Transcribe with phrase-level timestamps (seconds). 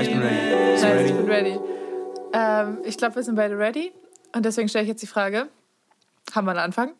[0.00, 0.72] Ja, ich bin ready.
[0.72, 1.04] Nice, ready?
[1.04, 1.60] ich bin ready.
[2.32, 3.92] Ähm, ich glaube, wir sind beide ready.
[4.34, 5.48] Und deswegen stelle ich jetzt die Frage:
[6.34, 6.92] Haben wir einen Anfang?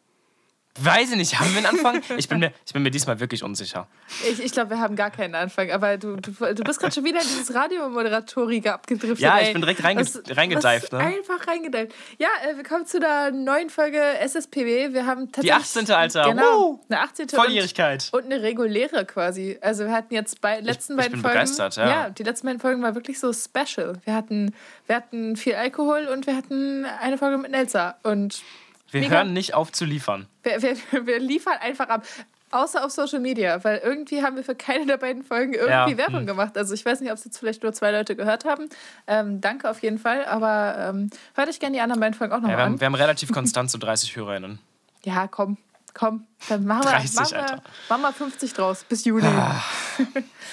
[0.78, 2.00] Weiß ich nicht, haben wir einen Anfang?
[2.16, 3.88] Ich bin mir, ich bin mir diesmal wirklich unsicher.
[4.30, 5.70] Ich, ich glaube, wir haben gar keinen Anfang.
[5.72, 9.18] Aber du, du, du bist gerade schon wieder in dieses Radiomoderatorige abgedriftet.
[9.18, 9.48] Ja, ey.
[9.48, 10.98] ich bin direkt reinge Was- reingedived, ne?
[10.98, 11.92] Einfach reingedived.
[12.18, 14.92] Ja, äh, wir kommen zu der neuen Folge SSPW.
[14.92, 15.52] Wir haben tatsächlich.
[15.52, 15.90] 18.
[15.90, 16.28] Alter.
[16.30, 16.60] Genau.
[16.60, 16.80] Woo!
[16.88, 17.24] Eine 18.
[17.24, 18.08] und- Volljährigkeit.
[18.12, 19.58] Und eine reguläre quasi.
[19.60, 21.34] Also wir hatten jetzt bei letzten ich beiden bin Folgen.
[21.34, 21.88] begeistert, ja.
[21.88, 23.94] Ja, die letzten beiden Folgen war wirklich so special.
[24.04, 24.54] Wir hatten,
[24.86, 27.96] wir hatten viel Alkohol und wir hatten eine Folge mit Nelsa.
[28.02, 28.42] Und
[28.90, 29.16] Wir Mega.
[29.16, 30.26] hören nicht auf zu liefern.
[30.42, 30.76] wir, wir,
[31.06, 32.04] wir liefern einfach ab.
[32.52, 35.96] Außer auf Social Media, weil irgendwie haben wir für keine der beiden Folgen irgendwie Ja,
[35.98, 36.26] Werbung hm.
[36.26, 36.58] gemacht.
[36.58, 38.68] Also ich weiß nicht, ob es jetzt vielleicht nur zwei Leute gehört haben.
[39.06, 42.38] Ähm, danke auf jeden Fall, aber ähm, hört euch gerne die anderen beiden Folgen auch
[42.38, 42.72] Ja, nochmal wir, an.
[42.72, 44.58] haben, wir haben relativ konstant so 30 HörerInnen.
[45.04, 45.58] Ja, komm,
[45.94, 46.26] komm.
[46.48, 49.26] Dann machen wir, 30, machen wir, machen wir 50 draus bis Juli.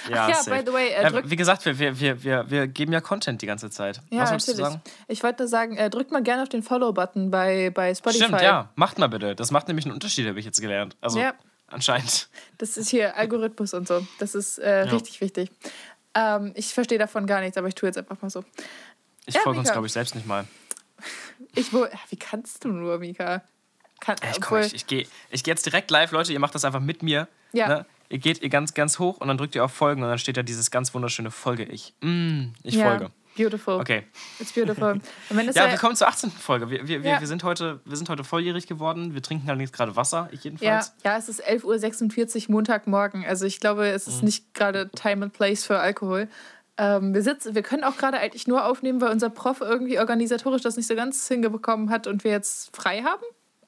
[0.09, 0.51] Ja, ja, safe.
[0.51, 3.41] by the way, äh, ja, drückt- wie gesagt, wir, wir, wir, wir, geben ja Content
[3.41, 3.99] die ganze Zeit.
[4.09, 4.71] Ja, Was wolltest du natürlich.
[4.73, 4.81] sagen?
[5.07, 8.23] Ich wollte nur sagen, äh, drückt mal gerne auf den Follow-Button bei, bei Spotify.
[8.25, 8.69] Stimmt, ja.
[8.75, 9.35] Macht mal bitte.
[9.35, 10.95] Das macht nämlich einen Unterschied, habe ich jetzt gelernt.
[11.01, 11.33] Also, Ja.
[11.67, 12.29] anscheinend.
[12.57, 14.05] Das ist hier Algorithmus und so.
[14.19, 15.49] Das ist äh, richtig wichtig.
[16.13, 18.45] Ähm, ich verstehe davon gar nichts, aber ich tue jetzt einfach mal so.
[19.25, 20.45] Ich Ja, folge uns, glaube ich, selbst nicht mal.
[21.53, 23.43] Ich wo, ja, wie kannst du nur, Mika?
[23.99, 26.33] Kann, Ich, komm, ich, ich gehe ich geh jetzt direkt live, Leute.
[26.33, 27.27] Ihr macht das einfach mit mir.
[27.53, 27.67] Ja.
[27.67, 27.85] Ne?
[28.09, 30.37] Ihr geht ihr ganz, ganz hoch und dann drückt ihr auf Folgen und dann steht
[30.37, 31.93] da dieses ganz wunderschöne Folge ich.
[32.01, 33.11] Mm, ich ja, folge.
[33.35, 33.75] Beautiful.
[33.75, 34.03] Okay.
[34.39, 34.99] It's beautiful.
[35.29, 36.31] Ja, ja, wir kommen zur 18.
[36.31, 36.69] Folge.
[36.69, 37.19] Wir, wir, Ja.
[37.19, 39.13] wir, sind heute, wir sind heute volljährig geworden.
[39.13, 40.93] Wir trinken allerdings gerade Wasser, ich ja, jedenfalls.
[41.03, 43.25] ja, es ist 11.46 Uhr Montagmorgen.
[43.25, 44.13] Also ich glaube, es Mhm.
[44.13, 46.29] ist nicht gerade Time and Place für Alkohol.
[46.79, 50.61] Ähm, wir, sitzen, wir können auch gerade eigentlich nur aufnehmen, weil unser Prof irgendwie organisatorisch
[50.61, 53.23] das nicht so ganz hingebekommen hat und wir jetzt frei haben.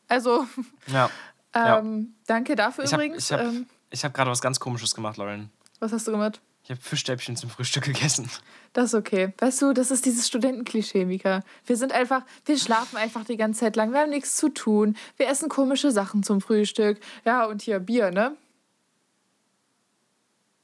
[0.09, 0.45] Also,
[0.87, 1.09] Ja.
[1.53, 3.25] Ähm, danke dafür Ich habe übrigens.
[3.31, 5.49] ich hab, ähm, hab gerade was ganz Komisches gemacht, Lauren.
[5.79, 6.41] was hast du gemacht?
[6.63, 8.29] Ich habe Fischstäbchen zum Frühstück gegessen.
[8.73, 9.33] Das ist okay.
[9.39, 11.41] Weißt du, das ist dieses Studentenklischee, Mika.
[11.65, 13.91] Wir sind einfach, wir schlafen einfach die ganze Zeit lang.
[13.93, 14.95] Wir haben nichts zu tun.
[15.17, 16.99] Wir essen komische Sachen zum Frühstück.
[17.25, 18.35] Ja, und hier Bier, ne?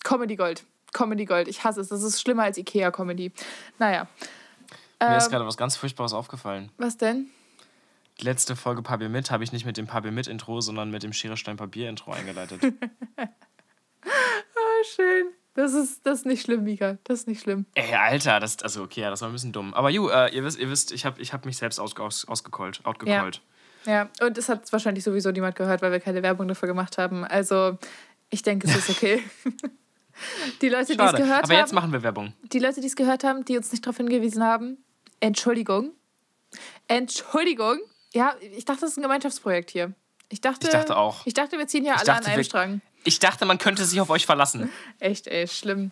[0.04, 0.64] Comedy Gold.
[0.94, 1.48] Comedy Gold.
[1.48, 1.88] Ich hasse es.
[1.90, 3.32] Das ist schlimmer als Ikea-Comedy.
[3.80, 4.08] Naja.
[5.02, 6.72] Mir ist Ähm, gerade was ganz Furchtbares aufgefallen.
[6.78, 7.30] was denn?
[8.20, 11.04] Die letzte Folge Papier mit habe ich nicht mit dem Papier mit Intro, sondern mit
[11.04, 12.62] dem Schere Stein Papier Intro eingeleitet.
[14.08, 15.28] Ah, schön.
[15.54, 16.98] Das ist, das ist nicht schlimm, Mika.
[17.06, 17.66] Das ist nicht schlimm.
[17.76, 19.74] Ey, Alter, das also okay, ja, das war ein bisschen dumm.
[19.74, 22.26] Aber ju, äh, ihr wisst, ihr wisst, ich habe ich hab mich selbst aus, aus,
[22.28, 23.42] ausgecallt, outgecallt.
[23.86, 27.24] Ja, und es hat wahrscheinlich sowieso niemand gehört, weil wir keine Werbung dafür gemacht haben.
[27.24, 27.78] Also,
[28.30, 29.24] ich denke, es ist okay.
[30.62, 31.60] Die Leute, die es gehört Aber haben.
[31.60, 32.34] jetzt machen wir Werbung.
[32.44, 34.78] die Leute, die es gehört haben, die uns nicht darauf hingewiesen haben,
[35.20, 35.92] Entschuldigung.
[36.88, 37.80] Entschuldigung.
[38.16, 39.94] Ja, ich dachte, das ist ein Gemeinschaftsprojekt hier.
[40.30, 41.26] Ich dachte, Ich dachte auch.
[41.26, 42.82] Ich dachte, wir ziehen hier Ich alle dachte, an einem wir- Strang.
[43.04, 44.72] Ich dachte, man könnte sich auf euch verlassen.
[45.00, 45.92] Echt, ey, schlimm.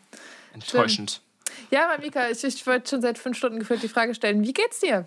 [0.54, 1.22] Enttäuschend.
[1.70, 4.54] Ja, aber Mika, ich, ich wollte schon seit fünf Stunden gefühlt die Frage stellen, wie
[4.54, 5.06] geht's dir?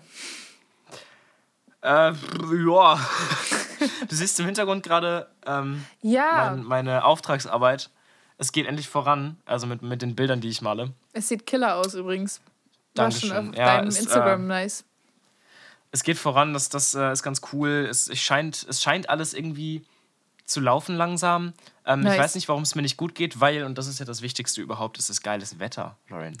[1.81, 3.09] Äh, ja.
[4.07, 7.89] Du siehst im Hintergrund gerade ähm, Ja, mein, meine Auftragsarbeit.
[8.37, 10.93] Es geht endlich voran, also mit, mit den Bildern, die ich male.
[11.13, 12.39] es sieht killer aus übrigens.
[12.95, 13.49] War schon Dankeschön.
[13.49, 14.83] auf Ja, deinem es, Instagram äh, nice.
[15.91, 17.87] Es geht voran, das, das äh, ist ganz cool.
[17.89, 19.85] Es, es, scheint, es scheint alles irgendwie
[20.45, 21.53] zu laufen langsam.
[21.85, 22.13] Ähm, Nice.
[22.13, 24.21] Ich weiß nicht, warum es mir nicht gut geht, weil, und das ist ja das
[24.21, 26.37] Wichtigste überhaupt, es ist geiles Wetter, Lauren.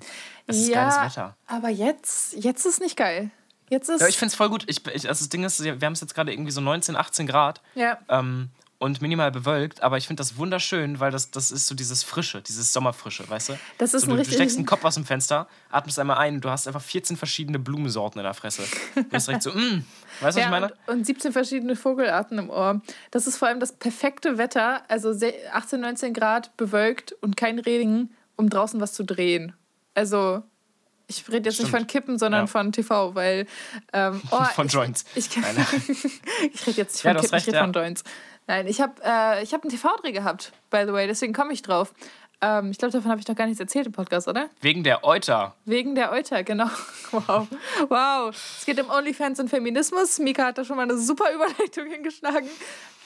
[0.47, 1.37] Es ist ja, geiles Wetter.
[1.45, 3.31] aber jetzt, jetzt ist nicht geil.
[3.69, 4.01] Jetzt ist.
[4.01, 4.63] Ja, ich finde es voll gut.
[4.67, 7.27] Ich, ich, also das Ding ist, wir haben es jetzt gerade irgendwie so 19, 18
[7.27, 7.97] Grad ja.
[8.07, 8.49] ähm,
[8.79, 12.41] und minimal bewölkt, aber ich finde das wunderschön, weil das, das ist so dieses Frische,
[12.43, 13.59] dieses Sommerfrische, weißt du?
[13.79, 16.35] Das ist so, ein du, du steckst den Kopf aus dem Fenster, atmest einmal ein
[16.35, 18.63] und du hast einfach 14 verschiedene Blumensorten in der Fresse.
[18.93, 19.83] Du bist direkt so, mm, weißt
[20.21, 20.73] du, was ich Ja, meine?
[20.85, 22.81] und, und 17 verschiedene Vogelarten im Ohr.
[23.09, 27.57] Das ist vor allem das perfekte Wetter, also se- 18, 19 Grad, bewölkt und kein
[27.57, 29.53] Regen, um draußen was zu drehen.
[29.95, 30.43] Also,
[31.07, 31.69] ich rede jetzt Stimmt.
[31.71, 32.47] nicht von Kippen, sondern Ja.
[32.47, 33.47] von TV, weil.
[33.93, 35.05] Ähm, oh, Von ich, Joints.
[35.15, 35.65] Ich, Nein.
[36.53, 37.63] ich rede jetzt nicht Ja, von hast Kippen, recht, ich rede ja.
[37.63, 38.03] von Joints.
[38.47, 41.61] Nein, ich habe äh, ich hab einen TV-Dreh gehabt, by the way, deswegen komme ich
[41.61, 41.93] drauf.
[42.39, 44.49] Ähm, ich glaube, davon habe ich noch gar nichts erzählt im Podcast, oder?
[44.61, 45.55] Wegen der Euter.
[45.65, 46.69] Wegen der Euter, genau.
[47.11, 47.47] Wow.
[47.89, 48.29] Wow.
[48.29, 50.19] Es geht um OnlyFans und Feminismus.
[50.19, 52.47] Mika hat da schon mal eine super Überleitung hingeschlagen.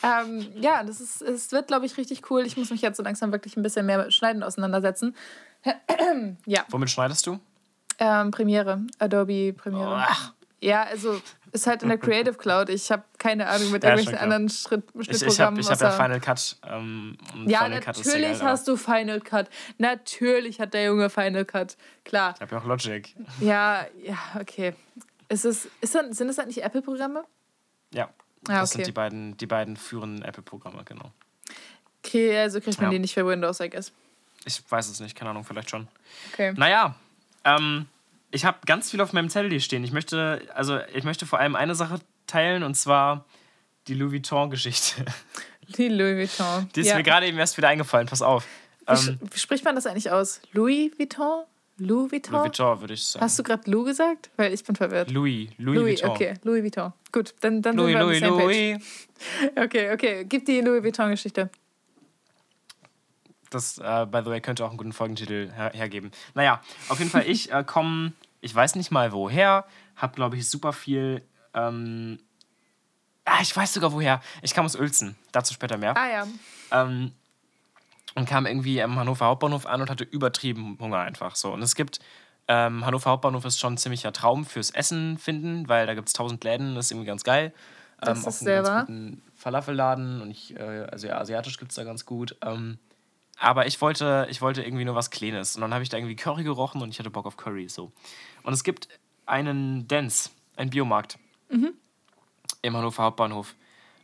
[0.04, 2.46] Ähm, ja, das ist, es wird, glaube ich, richtig cool.
[2.46, 5.16] Ich muss mich jetzt so langsam wirklich ein bisschen mehr mit Schneiden auseinandersetzen.
[6.46, 7.40] ja, Womit schneidest du?
[8.00, 10.06] ähm, Premiere, Adobe Premiere.
[10.10, 11.20] Ach, Ja, also
[11.52, 12.70] ist halt in der Creative Cloud.
[12.70, 15.60] Ich habe keine Ahnung mit Ja, irgendwelchen anderen Schritt, ich ich habe Schnittprogrammen.
[15.60, 16.56] ich hab ja außer- Final Cut.
[16.68, 17.18] Ähm,
[17.48, 19.50] ja, Final Cut natürlich geil, hast du Final Cut.
[19.80, 21.76] Natürlich hat der Junge Final Cut.
[22.06, 22.34] Klar.
[22.36, 23.14] Ich habe ja auch Logic.
[23.40, 24.74] Ja, ja, okay.
[25.30, 27.24] Ist es, ist das, sind das eigentlich Apple-Programme?
[27.94, 28.06] Ja.
[28.48, 28.78] Ah, Das okay.
[28.80, 31.12] sind die beiden, die beiden führenden Apple-Programme, genau.
[32.06, 32.92] Okay, also kriegt man Ja.
[32.92, 33.92] die nicht für Windows, I guess.
[34.46, 35.88] Ich weiß es nicht, keine Ahnung, vielleicht schon.
[36.34, 36.54] Okay.
[36.56, 36.96] Naja,
[37.44, 37.88] Ähm,
[38.32, 39.84] ich habe ganz viel auf meinem Zettel hier stehen.
[39.84, 43.26] Ich möchte, also ich möchte vor allem eine Sache teilen und zwar
[43.88, 45.06] die Louis Vuitton-Geschichte.
[45.78, 46.70] Die Louis Vuitton.
[46.76, 46.98] Die ist ja.
[46.98, 48.46] mir gerade eben erst wieder eingefallen, pass auf.
[48.88, 50.42] Wie, wie, spricht man das eigentlich aus?
[50.52, 51.46] Louis Vuitton?
[51.78, 52.34] Louis Vuitton?
[52.34, 53.24] Louis Vuitton, würde ich sagen.
[53.24, 54.30] Hast du gerade Lou gesagt?
[54.36, 55.12] Weil ich bin verwirrt.
[55.12, 56.10] Louis, Louis, Louis Vuitton.
[56.10, 56.94] Okay, Louis Vuitton.
[57.12, 59.08] Gut, dann, dann Louis, sind wir Louis, Louis.
[59.56, 60.26] Okay, okay.
[60.28, 61.50] Gib die Louis Vuitton-Geschichte.
[63.52, 66.12] Das, äh, by the way, könnte auch einen guten Folgentitel her hergeben.
[66.34, 69.66] Naja, auf jeden Fall, ich äh, komme, ich weiß nicht mal woher,
[69.96, 71.22] habe, glaube ich, super viel.
[71.54, 72.18] Ähm,
[73.26, 74.22] ah, ich weiß sogar woher.
[74.42, 75.16] Ich kam aus Uelzen.
[75.32, 75.96] Dazu später mehr.
[75.98, 76.28] Ah ja.
[76.72, 77.12] Ähm,
[78.16, 81.54] und kam irgendwie am Hannover Hauptbahnhof an und hatte übertrieben Hunger einfach so.
[81.54, 82.00] Und es gibt,
[82.48, 86.14] ähm, Hannover Hauptbahnhof ist schon ein ziemlicher Traum fürs Essen finden, weil da gibt es
[86.14, 87.54] tausend Läden, das ist irgendwie ganz geil.
[88.00, 88.64] Das ähm, ist auch einen wahr.
[88.64, 92.36] ganz guten Falafelladen und ich, äh, also ja, asiatisch gibt es da ganz gut.
[92.42, 92.80] Ähm,
[93.42, 95.56] aber ich wollte, ich wollte irgendwie nur was Kleines.
[95.56, 97.68] Und dann habe ich da irgendwie Curry gerochen und ich hatte Bock auf Curry.
[97.68, 97.92] So.
[98.44, 98.88] Und es gibt
[99.26, 101.18] einen Dance, einen Biomarkt
[101.50, 101.74] Mhm.
[102.62, 103.56] im Hannover Hauptbahnhof.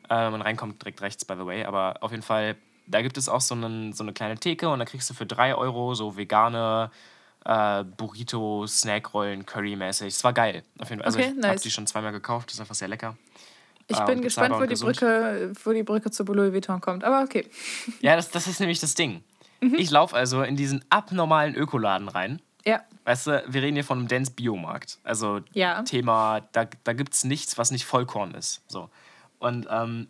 [0.10, 1.64] Äh, man reinkommt direkt rechts, by the way.
[1.66, 2.56] Aber auf jeden Fall,
[2.88, 5.26] da gibt es auch so, einen, so eine kleine Theke und da kriegst du für
[5.26, 6.90] 3 Euro so vegane
[7.46, 10.08] äh, Burrito, Snackrollen, Curry-mäßig.
[10.08, 10.64] Es war geil.
[10.80, 11.06] Auf jeden Fall.
[11.06, 11.50] Also Okay, ich nice.
[11.52, 12.48] habe die schon zweimal gekauft.
[12.50, 13.16] Das ist einfach sehr lecker.
[13.90, 14.98] Ich Ah, bin gespannt, wo die, gesund.
[15.00, 17.04] Brücke, wo die Brücke zu Louis Vuitton kommt.
[17.04, 17.48] Aber okay.
[18.02, 19.24] Ja, das, das ist nämlich das Ding.
[19.62, 19.76] Mhm.
[19.78, 22.42] Ich laufe also in diesen abnormalen Ökoladen rein.
[22.66, 22.82] Ja.
[23.06, 25.00] Weißt du, wir reden hier von einem Dance Biomarkt.
[25.04, 25.84] Also Ja.
[25.84, 28.62] Thema, da, da gibt es nichts, was nicht Vollkorn ist.
[28.68, 28.90] So.
[29.40, 30.08] Und ähm,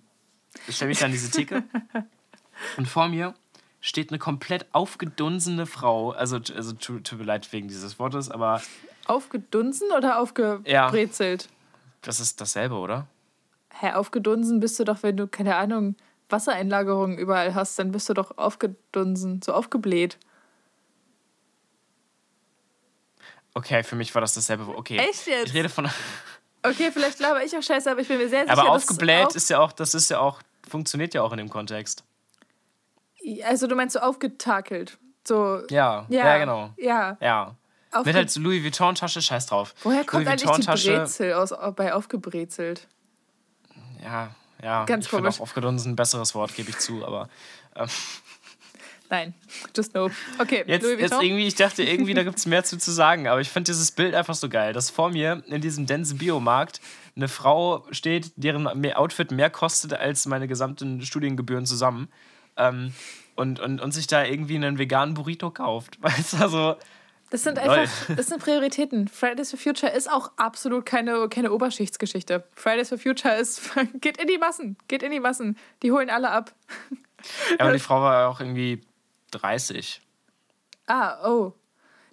[0.68, 1.64] ich stelle mich dann an diese Theke
[2.78, 3.36] und vor mir
[3.80, 6.12] steht eine komplett aufgedunsene Frau.
[6.12, 8.62] Also, also tut, tut mir leid wegen dieses Wortes, aber
[9.06, 11.48] Aufgedunsen oder aufgebrezelt?
[12.02, 13.08] das ist dasselbe, oder?
[13.80, 15.96] Hä, aufgedunsen bist du doch, wenn du, keine Ahnung,
[16.30, 20.18] Wassereinlagerungen überall hast, dann bist du doch aufgedunsen, so aufgebläht.
[23.54, 24.68] Okay, für mich war das dasselbe.
[24.76, 24.98] Okay.
[24.98, 25.48] Echt jetzt?
[25.48, 25.90] Ich rede von.
[26.64, 29.36] Okay, vielleicht glaube ich auch scheiße, aber ich bin mir sehr sicher, Aber aufgebläht auf-
[29.36, 32.04] ist ja auch, das ist ja auch, funktioniert ja auch in dem Kontext.
[33.46, 34.98] Also du meinst so aufgetakelt.
[35.26, 35.62] So.
[35.70, 36.72] Ja, Ja, ja, genau.
[36.76, 37.16] Ja.
[37.22, 37.56] Ja.
[37.92, 39.76] Aufge- Mit halt so Louis Vuitton-Tasche, scheiß drauf.
[39.84, 42.88] Woher kommt Louis eigentlich die Brezel aus, bei aufgebrezelt?
[44.04, 44.86] Ja, ja.
[44.86, 45.36] Ganz ich komisch.
[45.36, 47.30] auch aufgedunsen ein besseres Wort, gebe ich zu, aber
[47.76, 47.88] ähm,
[49.10, 49.34] Nein,
[49.76, 50.10] just no.
[50.38, 53.40] Okay, jetzt, jetzt irgendwie, ich dachte irgendwie, da gibt es mehr zu, zu sagen, aber
[53.40, 56.82] ich finde dieses Bild einfach so geil, dass vor mir in diesem Dense Biomarkt
[57.16, 62.10] eine Frau steht, deren Outfit mehr kostet als meine gesamten Studiengebühren zusammen
[62.58, 62.94] ähm,
[63.36, 65.98] und, und, und sich da irgendwie einen veganen Burrito kauft.
[66.02, 66.76] Weißt du, also,
[67.30, 69.10] Das sind einfach, das sind Prioritäten.
[69.10, 72.46] Fridays for Future ist auch absolut keine, keine Oberschichtsgeschichte.
[72.56, 73.62] Fridays for Future ist,
[74.02, 75.58] geht in die Massen, geht in die Massen.
[75.84, 76.54] Die holen alle ab.
[77.60, 78.82] aber die Frau war auch irgendwie
[79.32, 80.02] 30.
[80.88, 81.54] Ah, oh.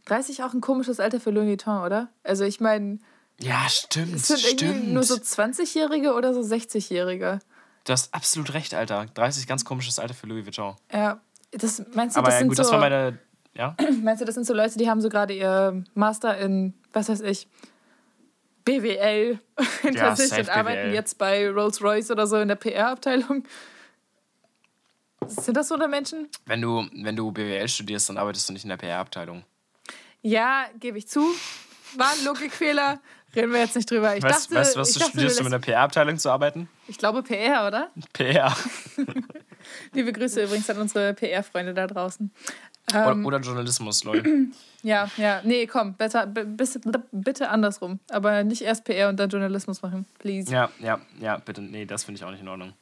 [0.06, 2.08] 30 auch ein komisches Alter für Louis Vuitton, oder?
[2.25, 2.99] Also ich meine,
[3.40, 4.93] Ja, stimmt, es sind irgendwie stimmt.
[4.93, 7.38] nur so 20-Jährige oder so 60-Jährige.
[7.84, 9.06] Du hast absolut recht, Alter.
[9.14, 10.75] 30 ganz komisches Alter für Louis Vuitton.
[10.93, 11.20] Ja,
[11.52, 13.19] das meinst du, Aber das ja, sind gut, so, das war meine.
[13.56, 13.77] Ja?
[14.03, 17.21] meinst du, das sind so Leute, die haben so gerade ihr Master in, was weiß
[17.23, 17.47] ich,
[18.65, 19.39] BWL
[19.83, 20.95] hinter Ja, sich und arbeiten BWL.
[20.95, 23.45] jetzt bei Rolls-Royce oder so in der PR-Abteilung?
[25.27, 26.29] Sind das so eine Menschen?
[26.47, 29.45] Wenn du, wenn du BWL studierst, dann arbeitest du nicht in der PR-Abteilung.
[30.23, 31.20] Ja, gebe ich zu.
[31.96, 33.01] War ein Logikfehler.
[33.34, 34.17] Reden wir jetzt nicht drüber.
[34.17, 36.31] Ich Weißt, dachte, weißt du, was ich, du dachte, studierst, um in der PR-Abteilung zu
[36.31, 36.69] arbeiten?
[36.89, 37.91] ich glaube PR, oder?
[38.13, 38.55] PR.
[39.93, 42.31] Liebe Grüße übrigens an unsere PR-Freunde da draußen.
[42.91, 44.22] Oder, Ähm, oder Journalismus, lol.
[44.82, 45.41] ja, ja.
[45.44, 46.79] Nee, komm, besser, b- bis-
[47.12, 47.98] bitte andersrum.
[48.10, 50.05] Aber nicht erst PR und dann Journalismus machen.
[50.19, 50.53] Please.
[50.53, 51.62] Ja, ja, ja, bitte.
[51.62, 52.72] Nee, das finde ich auch nicht in Ordnung.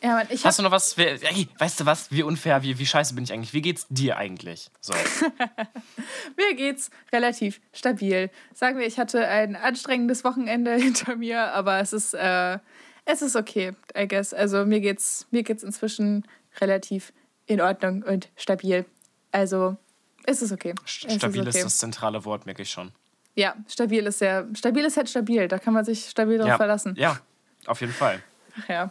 [0.00, 0.96] Ja, Mann, ich Hast du noch was?
[0.96, 2.12] Ey, weißt du was?
[2.12, 3.52] Wie unfair, wie, wie scheiße bin ich eigentlich?
[3.52, 4.70] Wie geht's dir eigentlich?
[4.80, 4.94] So.
[6.36, 8.30] mir geht's relativ stabil.
[8.54, 12.58] Sagen wir, ich hatte ein anstrengendes Wochenende hinter mir, aber es ist, äh,
[13.04, 14.32] es ist okay, I guess.
[14.32, 16.24] Also mir geht's, mir geht's inzwischen
[16.60, 17.12] relativ
[17.46, 18.84] in Ordnung und stabil.
[19.32, 19.76] Also
[20.24, 20.74] es ist okay.
[20.84, 21.62] Es Stabil ist, okay.
[21.64, 22.92] das zentrale Wort, merke ich schon.
[23.34, 25.46] Ja, stabil ist sehr, stabil ist halt stabil.
[25.48, 26.94] Da kann man sich stabil drauf Ja, verlassen.
[26.98, 27.18] ja,
[27.66, 28.22] auf jeden Fall.
[28.60, 28.90] Ach ja.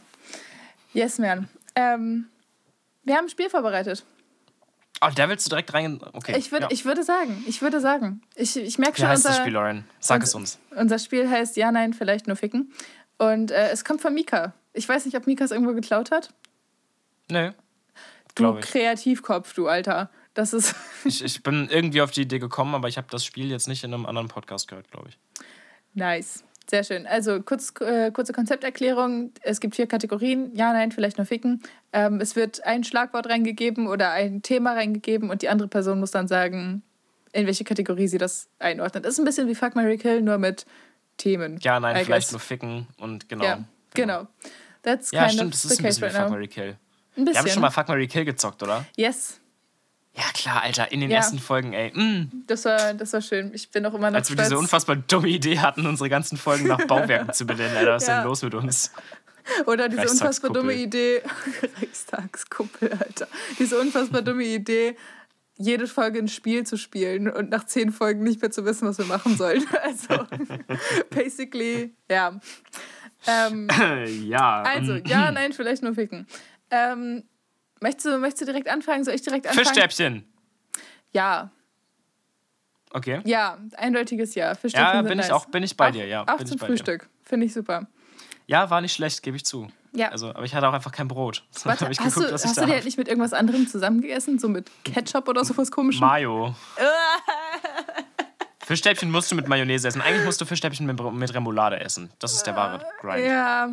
[0.94, 1.50] Yes, man.
[1.76, 2.28] Ähm,
[3.04, 4.06] wir haben ein Spiel vorbereitet.
[5.02, 6.00] Oh, da willst du direkt rein.
[6.14, 6.36] Okay.
[6.38, 6.68] Ich, würd, ja.
[6.72, 8.22] ich würde sagen, ich würde sagen.
[8.36, 9.86] Ich, ich merke Wie schon, heißt das unser, Spiel, Lauren?
[10.00, 10.60] Sag und- es uns.
[10.76, 12.74] unser Spiel heißt Ja, Nein, vielleicht nur ficken.
[13.20, 14.54] Und äh, es kommt von Mika.
[14.74, 16.34] Ich weiß nicht, ob Mika es irgendwo geklaut hat.
[17.30, 17.52] Nö.
[18.36, 18.60] Du.
[18.60, 20.10] Kreativkopf, du Alter.
[20.38, 20.76] Das ist.
[21.04, 21.24] ich.
[21.24, 23.92] Ich bin irgendwie auf die Idee gekommen, aber ich habe das Spiel jetzt nicht in
[23.92, 25.18] einem anderen Podcast gehört, glaube ich.
[25.96, 26.44] Nice.
[26.70, 27.08] Sehr schön.
[27.08, 29.32] Also kurz, äh, kurze Konzepterklärung.
[29.42, 30.54] Es gibt vier Kategorien.
[30.54, 31.64] Ja, nein, vielleicht nur ficken.
[31.92, 36.12] Ähm, es wird ein Schlagwort reingegeben oder ein Thema reingegeben und die andere Person muss
[36.12, 36.84] dann sagen,
[37.32, 39.06] in welche Kategorie sie das einordnet.
[39.08, 40.66] Ist ein bisschen wie Fuck Mary Kill, nur mit
[41.18, 41.58] Themen.
[41.62, 43.44] Ja, nein, vielleicht nur ficken und genau.
[43.44, 43.64] Ja,
[43.96, 44.28] genau.
[44.84, 46.32] That's Ja, stimmt, das ist ein bisschen wie right Fuck, now.
[46.32, 46.64] Mary Kill.
[46.68, 46.76] Ein
[47.16, 47.50] Wir haben bisschen.
[47.54, 48.86] schon mal Fuck, Mary Kill gezockt, oder?
[48.98, 49.40] yes,
[50.18, 51.18] Ja, klar, Alter, in den Ja.
[51.18, 51.92] ersten Folgen, ey.
[51.94, 52.44] Mm.
[52.48, 53.52] das war, das war schön.
[53.54, 54.50] Ich bin auch immer noch Als wir stolz.
[54.50, 58.10] diese unfassbar dumme Idee hatten, unsere ganzen Folgen nach Bauwerken zu benennen, Alter, was ist
[58.10, 58.18] Ja.
[58.20, 58.92] denn los mit uns?
[59.68, 61.22] Oder diese unfassbar dumme Idee.
[61.80, 63.28] Reichstagskuppel, Alter.
[63.60, 64.98] Diese unfassbar dumme Idee,
[65.56, 68.98] jede Folge ein Spiel zu spielen und nach zehn Folgen nicht mehr zu wissen, was
[68.98, 69.64] wir machen sollen.
[69.84, 70.26] Also,
[71.12, 72.40] basically, ja.
[73.26, 73.68] Ähm,
[74.26, 74.62] ja.
[74.64, 75.04] also, mm.
[75.06, 76.28] ja, nein, vielleicht nur ficken.
[76.72, 77.24] Ähm,
[77.82, 79.04] möchtest, du, möchtest du direkt anfangen?
[79.04, 79.66] Soll ich direkt anfangen?
[79.66, 80.26] Fischstäbchen.
[81.12, 81.50] Ja,
[82.94, 83.22] Okay.
[83.26, 84.56] ja, eindeutiges Ja.
[84.56, 85.32] Fischstäbchen Ja, bin ich nice.
[85.32, 86.24] auch, bin ich bei Auch- dir, ja.
[86.28, 86.62] Auch zum ich.
[86.64, 87.10] Frühstück.
[87.24, 87.88] Finde ich super.
[88.46, 89.68] Ja, war nicht schlecht, gebe ich zu.
[89.92, 90.10] Ja.
[90.10, 91.44] Also, aber ich hatte auch einfach kein Brot.
[91.66, 93.34] Warte, ich hast, geguckt, du, was ich hast da du die halt nicht mit irgendwas
[93.34, 94.40] anderem zusammengegessen?
[94.40, 96.00] So mit Ketchup oder sowas komisches?
[96.02, 96.56] Mayo.
[98.66, 100.02] Fischstäbchen musst du mit Mayonnaise essen.
[100.02, 102.10] Eigentlich musst du Fischstäbchen mit, mit Remoulade essen.
[102.20, 103.26] Das ist der wahre Grind.
[103.26, 103.70] Ja,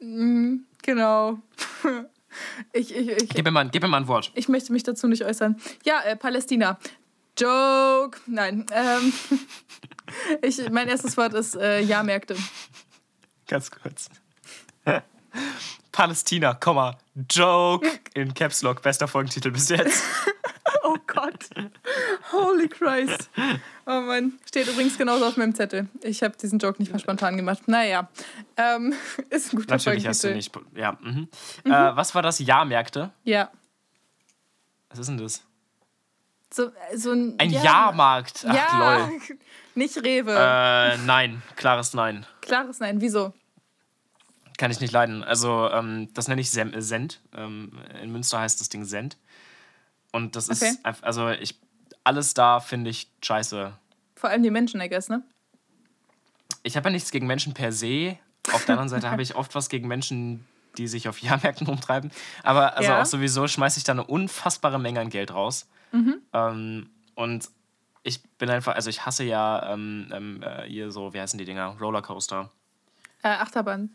[0.00, 1.38] mm, genau.
[2.72, 4.30] Ich, ich, ich, Gib, mir mal, gib mir mal ein Wort.
[4.34, 5.60] ich möchte mich dazu nicht äußern.
[5.84, 6.78] Ja, äh, Palästina.
[7.38, 8.18] Joke.
[8.26, 8.66] Nein.
[8.72, 9.12] Ähm,
[10.42, 12.36] ich, mein erstes Wort ist äh, Jahrmärkte.
[13.48, 14.08] Ganz kurz.
[15.92, 16.98] Palästina, Komma,
[17.30, 18.82] Joke in Caps Lock.
[18.82, 20.02] Bester Folgentitel bis jetzt.
[20.84, 21.48] Oh Gott.
[22.32, 23.30] Holy Christ.
[23.86, 24.38] Oh Mann.
[24.46, 25.88] Steht übrigens genauso auf meinem Zettel.
[26.02, 27.66] Ich habe diesen Joke nicht mal spontan gemacht.
[27.66, 28.08] Naja.
[28.56, 28.94] Ähm,
[29.30, 30.52] ist ein guter Natürlich hast du nicht.
[30.74, 30.96] Ja.
[31.00, 31.28] Mhm.
[31.64, 32.38] Äh, was war das?
[32.38, 33.10] Jahrmärkte?
[33.24, 33.50] Ja.
[34.90, 35.42] Was ist denn das?
[36.52, 37.62] So, so ein, Ein ja.
[37.62, 38.44] Jahrmarkt.
[38.46, 39.18] Ach, ja, lol.
[39.74, 40.32] nicht Rewe.
[40.32, 42.26] Äh, nein, klares Nein.
[42.42, 43.00] Klares Nein.
[43.00, 43.32] Wieso?
[44.58, 45.24] Kann ich nicht leiden.
[45.24, 47.20] Also, ähm, das nenne ich Sem Send.
[47.34, 47.72] Ähm,
[48.02, 49.16] in Münster heißt das Ding Send.
[50.12, 50.74] Und das ist, Okay.
[50.82, 51.58] einfach, also ich,
[52.04, 53.72] alles da finde ich scheiße.
[54.16, 55.22] Vor allem die Menschen, I guess, ne?
[56.62, 58.18] Ich habe ja nichts gegen Menschen per se.
[58.52, 60.46] Auf der anderen Seite habe ich oft was gegen Menschen,
[60.78, 62.10] die sich auf Jahrmärkten rumtreiben.
[62.42, 63.00] Aber also Ja.
[63.02, 65.68] auch sowieso schmeiße ich da eine unfassbare Menge an Geld raus.
[65.92, 66.16] Mhm.
[66.32, 67.48] Ähm, und
[68.04, 71.44] ich bin einfach, also ich hasse ja ähm, ähm, äh, hier so, wie heißen die
[71.44, 71.76] Dinger?
[71.80, 72.50] Rollercoaster.
[73.22, 73.94] Äh, Achterbahn.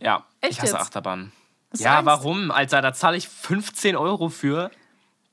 [0.00, 0.80] Ja, Echt ich hasse jetzt?
[0.80, 1.32] Achterbahn.
[1.72, 2.50] Du Ja, warum?
[2.50, 4.70] Alter, da zahle ich 15 Euro für,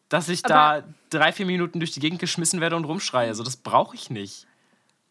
[0.09, 3.27] dass ich Aber- da drei, vier Minuten durch die Gegend geschmissen werde und rumschreie.
[3.27, 4.47] Also das brauche ich nicht.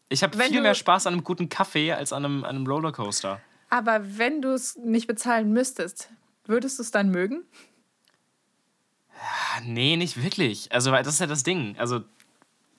[0.09, 3.41] Ich habe viel mehr Spaß an einem guten Kaffee als an einem, an einem Rollercoaster.
[3.69, 6.09] Aber wenn du es nicht bezahlen müsstest,
[6.45, 7.43] würdest du es dann mögen?
[9.17, 10.71] Ah, Nee, nicht wirklich.
[10.71, 11.75] Also, weil das ist ja das Ding.
[11.79, 12.01] Also,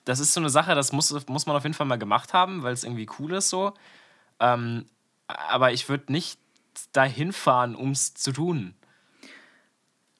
[0.05, 2.63] das ist so eine Sache, das muss, muss man auf jeden Fall mal gemacht haben,
[2.63, 3.73] weil es irgendwie cool ist so.
[4.39, 4.85] Ähm,
[5.27, 6.39] aber ich würde nicht
[6.93, 8.73] dahin fahren, um es zu tun.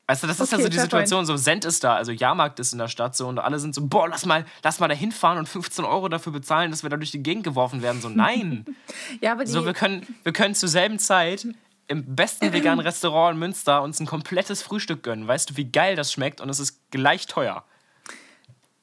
[0.10, 2.72] Weißt du, das ist ja so die Situation, so Send ist da, also Jahrmarkt ist
[2.72, 5.38] in der Stadt so und alle sind so, boah, lass mal, lass mal da hinfahren
[5.38, 8.02] und 15 Euro dafür bezahlen, dass wir da durch die Gegend geworfen werden.
[8.02, 8.66] So, nein.
[9.22, 11.46] Ja, aber die, so, wir können, wir können zur selben Zeit
[11.88, 15.28] im besten veganen Restaurant in Münster uns ein komplettes Frühstück gönnen.
[15.28, 17.64] Weißt du, wie geil das schmeckt und es ist gleich teuer.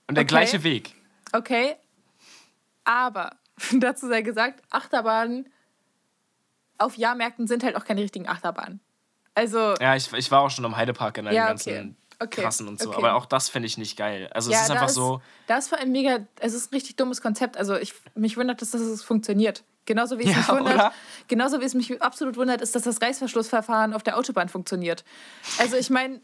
[0.06, 0.28] Und der Okay.
[0.28, 0.94] gleiche Weg.
[1.32, 1.76] okay.
[2.84, 3.36] Aber
[3.72, 5.48] dazu sei gesagt, Achterbahnen
[6.76, 8.80] auf Jahrmärkten sind halt auch keine richtigen Achterbahnen.
[9.34, 11.94] Also, Ja, ich, ich war auch schon am Heidepark in einem Ja, ganzen okay.
[12.20, 12.90] Okay, krassen und so.
[12.90, 12.98] okay.
[12.98, 14.30] Aber auch das finde ich nicht geil.
[14.32, 15.20] Also ja, es ist einfach so.
[15.48, 17.56] Da ist vor allem mega, es ist ein richtig dummes Konzept.
[17.56, 19.64] Also ich, mich wundert, dass das funktioniert.
[19.84, 20.92] Genauso wie es Ja, mich wundert, oder?
[21.26, 25.04] genauso wie es mich absolut wundert, ist, dass das Reißverschlussverfahren auf der Autobahn funktioniert.
[25.58, 26.20] Also ich meine,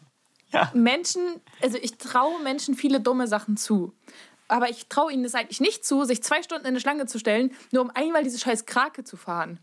[0.52, 0.70] Ja.
[0.74, 1.22] Menschen,
[1.60, 3.92] also ich traue Menschen viele dumme Sachen zu.
[4.46, 7.18] Aber ich traue ihnen es eigentlich nicht zu, sich zwei Stunden in eine Schlange zu
[7.18, 9.58] stellen, nur um einmal diese scheiß Krake zu fahren.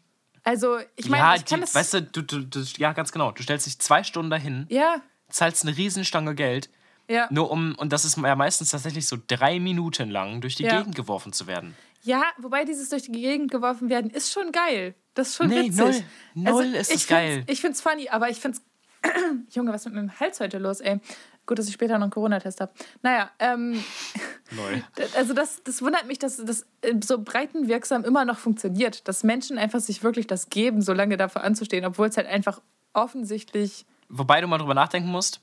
[0.47, 1.75] Also ich meine, ja, ich kann die, das.
[1.75, 3.31] weißt du, du, du, du, ja, ganz genau.
[3.31, 6.69] Du stellst dich zwei Stunden dahin, ja, zahlst eine Riesenstange Geld,
[7.09, 7.27] ja.
[7.31, 10.77] nur um, und das ist ja meistens tatsächlich so drei Minuten lang durch die Ja.
[10.79, 11.75] Gegend geworfen zu werden.
[12.03, 14.95] Ja, wobei dieses durch die Gegend geworfen werden ist schon geil.
[15.15, 15.81] Das ist schon Nee, witzig.
[15.81, 16.03] Also,
[16.35, 16.53] null.
[16.53, 17.33] Null ist ich es geil.
[17.37, 18.61] find's- Ich find's funny, aber ich find's.
[19.51, 20.99] Junge, was ist mit meinem Hals heute los, ey?
[21.47, 22.73] Gut, dass ich später noch einen Corona-Test habe.
[23.01, 23.83] Naja, ähm,
[24.51, 24.81] Neu.
[25.15, 29.07] also das, das wundert mich, dass das äh, so breitenwirksam immer noch funktioniert.
[29.07, 32.61] Dass Menschen einfach sich wirklich das geben, so lange dafür anzustehen, obwohl es halt einfach
[32.93, 33.85] offensichtlich.
[34.09, 35.41] Wobei du mal drüber nachdenken musst,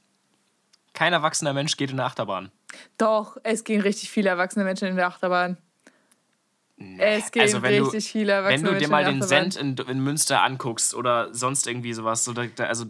[0.92, 2.52] kein erwachsener Mensch geht in eine Achterbahn.
[2.98, 5.56] Doch, es gehen richtig viele erwachsene Menschen in der Achterbahn.
[6.98, 9.22] Es gehen Also wenn du, richtig viele erwachsene wenn du dir Menschen mal den.
[9.22, 12.86] Send in, in Münster anguckst oder sonst irgendwie sowas, so da, also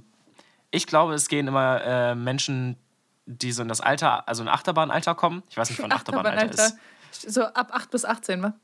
[0.70, 2.76] ich glaube, es gehen immer äh, Menschen,
[3.26, 5.42] die so in das Alter, also in Achterbahnalter kommen.
[5.48, 6.60] Ich weiß nicht, wann Achterbahnalter ist.
[6.60, 7.30] Achterbahnalter.
[7.30, 8.54] So ab 8 bis 18, wa?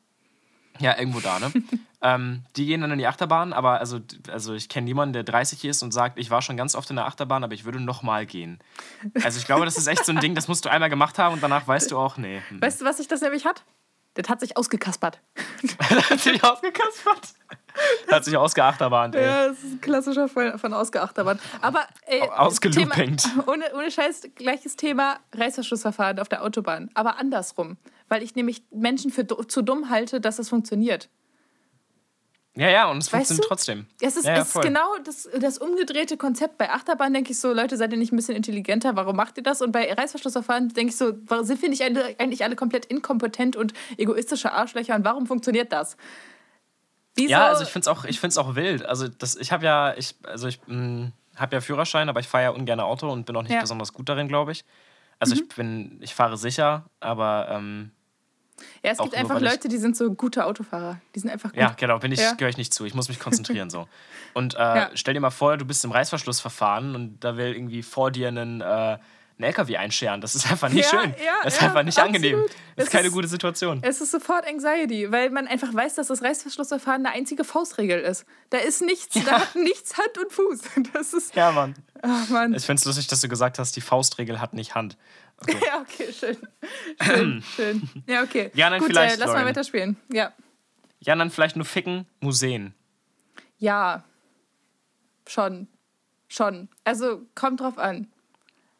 [0.78, 1.52] Ja, irgendwo da, ne?
[2.02, 5.64] ähm, die gehen dann in die Achterbahn, aber also, also ich kenne niemanden, der 30
[5.64, 8.24] ist und sagt, ich war schon ganz oft in der Achterbahn, aber ich würde nochmal
[8.26, 8.58] gehen.
[9.22, 11.34] Also ich glaube, das ist echt so ein Ding, das musst du einmal gemacht haben
[11.34, 12.40] und danach weißt du auch, nee.
[12.48, 12.62] hm.
[12.62, 13.64] Weißt du, was sich das nämlich hat?
[14.14, 15.20] Das hat sich ausgekaspert.
[16.10, 17.34] hat sich ausgekaspert.
[18.10, 19.24] Hat sich ausgeachterbahnt, ey.
[19.24, 21.38] Ja, das ist ein klassischer Fall von Ausgeachterbahn.
[21.60, 23.22] Aber ey, Ausgeloopingt.
[23.22, 26.90] Thema- Ohne, ohne Scheiß, gleiches Thema Reißverschlussverfahren auf der Autobahn.
[26.94, 27.76] Aber andersrum.
[28.08, 31.08] Weil ich nämlich Menschen für zu dumm halte, dass es funktioniert.
[32.56, 33.48] Ja, ja, und es Weißt funktioniert du?
[33.48, 33.86] trotzdem.
[34.00, 36.58] Es ist, ja, ja, es ist genau das, das umgedrehte Konzept.
[36.58, 38.96] Bei Achterbahn denke ich so, Leute, seid ihr nicht ein bisschen intelligenter?
[38.96, 39.62] Warum macht ihr das?
[39.62, 43.72] Und bei Reißverschlussverfahren denke ich so, warum sind wir nicht eigentlich alle komplett inkompetent und
[43.96, 44.96] egoistische Arschlöcher?
[44.96, 45.96] Und warum funktioniert das?
[47.20, 47.30] Wieso?
[47.32, 48.84] Ja, also ich finde es auch, ich find's auch wild.
[48.84, 50.60] Also das, ich habe ja, ich, also ich
[51.36, 53.58] habe ja Führerschein, aber ich fahre ja ungern Auto und bin auch nicht Ja.
[53.58, 53.62] Mhm.
[53.62, 54.64] besonders gut darin, glaube ich.
[55.18, 57.90] Also ich bin, ich fahre sicher, aber ähm,
[58.82, 61.00] ja, es gibt nur, einfach Leute, die sind so gute Autofahrer.
[61.14, 61.58] Die sind einfach gut.
[61.58, 62.32] ja, genau, bin ich, Ja.
[62.34, 62.84] gehöre ich nicht zu.
[62.84, 63.86] Ich muss mich konzentrieren so.
[64.34, 64.90] Und äh, Ja.
[64.94, 68.60] stell dir mal vor, du bist im Reißverschlussverfahren und da will irgendwie vor dir einen,
[68.60, 68.98] äh,
[69.42, 70.20] einen LKW einscheren.
[70.20, 71.14] Das ist einfach nicht Ja, schön.
[71.24, 72.16] ja, das ist ja, einfach nicht absolut.
[72.16, 72.44] angenehm.
[72.46, 73.80] Das Es ist keine gute Situation.
[73.82, 78.24] Es ist sofort Anxiety, weil man einfach weiß, dass das Reißverschlussverfahren eine einzige Faustregel ist.
[78.50, 80.60] Da ist nichts, da hat nichts Hand und Fuß.
[80.92, 81.74] Das ist, Ja, Mann.
[82.02, 82.54] ach Mann.
[82.54, 84.96] Ich finde es lustig, dass du gesagt hast, die Faustregel hat nicht Hand.
[85.40, 85.56] Okay.
[85.66, 86.36] Ja, okay, schön.
[87.02, 87.88] Schön, schön.
[88.06, 88.50] Ja, okay.
[88.54, 89.96] Ja, dann Gut, vielleicht, äh, lass mal weiterspielen.
[90.12, 90.32] Ja.
[91.00, 92.74] Ja, dann vielleicht nur ficken, Museen.
[93.56, 94.04] Ja.
[95.26, 95.66] Schon.
[96.28, 96.68] Schon.
[96.84, 98.08] Also, kommt drauf an.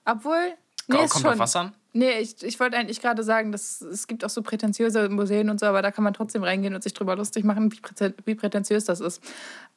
[0.05, 0.55] Obwohl.
[0.89, 1.39] Nee, Kommt ist schon.
[1.39, 1.73] was an?
[1.93, 5.59] Nee, ich, ich wollte eigentlich gerade sagen, dass es gibt auch so prätentiöse Museen und
[5.59, 8.35] so, aber da kann man trotzdem reingehen und sich drüber lustig machen, wie, prä wie
[8.37, 9.23] prätentiös das ist.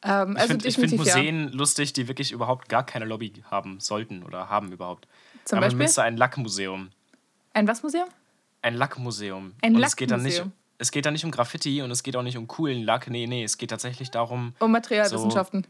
[0.03, 1.15] Ähm, Ich also finde find definitiv ja.
[1.17, 5.07] Museen lustig, die wirklich überhaupt gar keine Lobby haben sollten oder haben überhaupt.
[5.45, 6.03] Zum Aber Beispiel?
[6.03, 6.89] ein Lackmuseum.
[7.53, 8.07] Ein was Museum?
[8.61, 9.53] Ein Lackmuseum.
[9.61, 10.53] Ein und es geht dann nicht, Lackmuseum.
[10.77, 13.09] es geht dann nicht um Graffiti und es geht auch nicht um coolen Lack.
[13.09, 15.65] Nee, nee, es geht tatsächlich darum, Um Materialwissenschaften.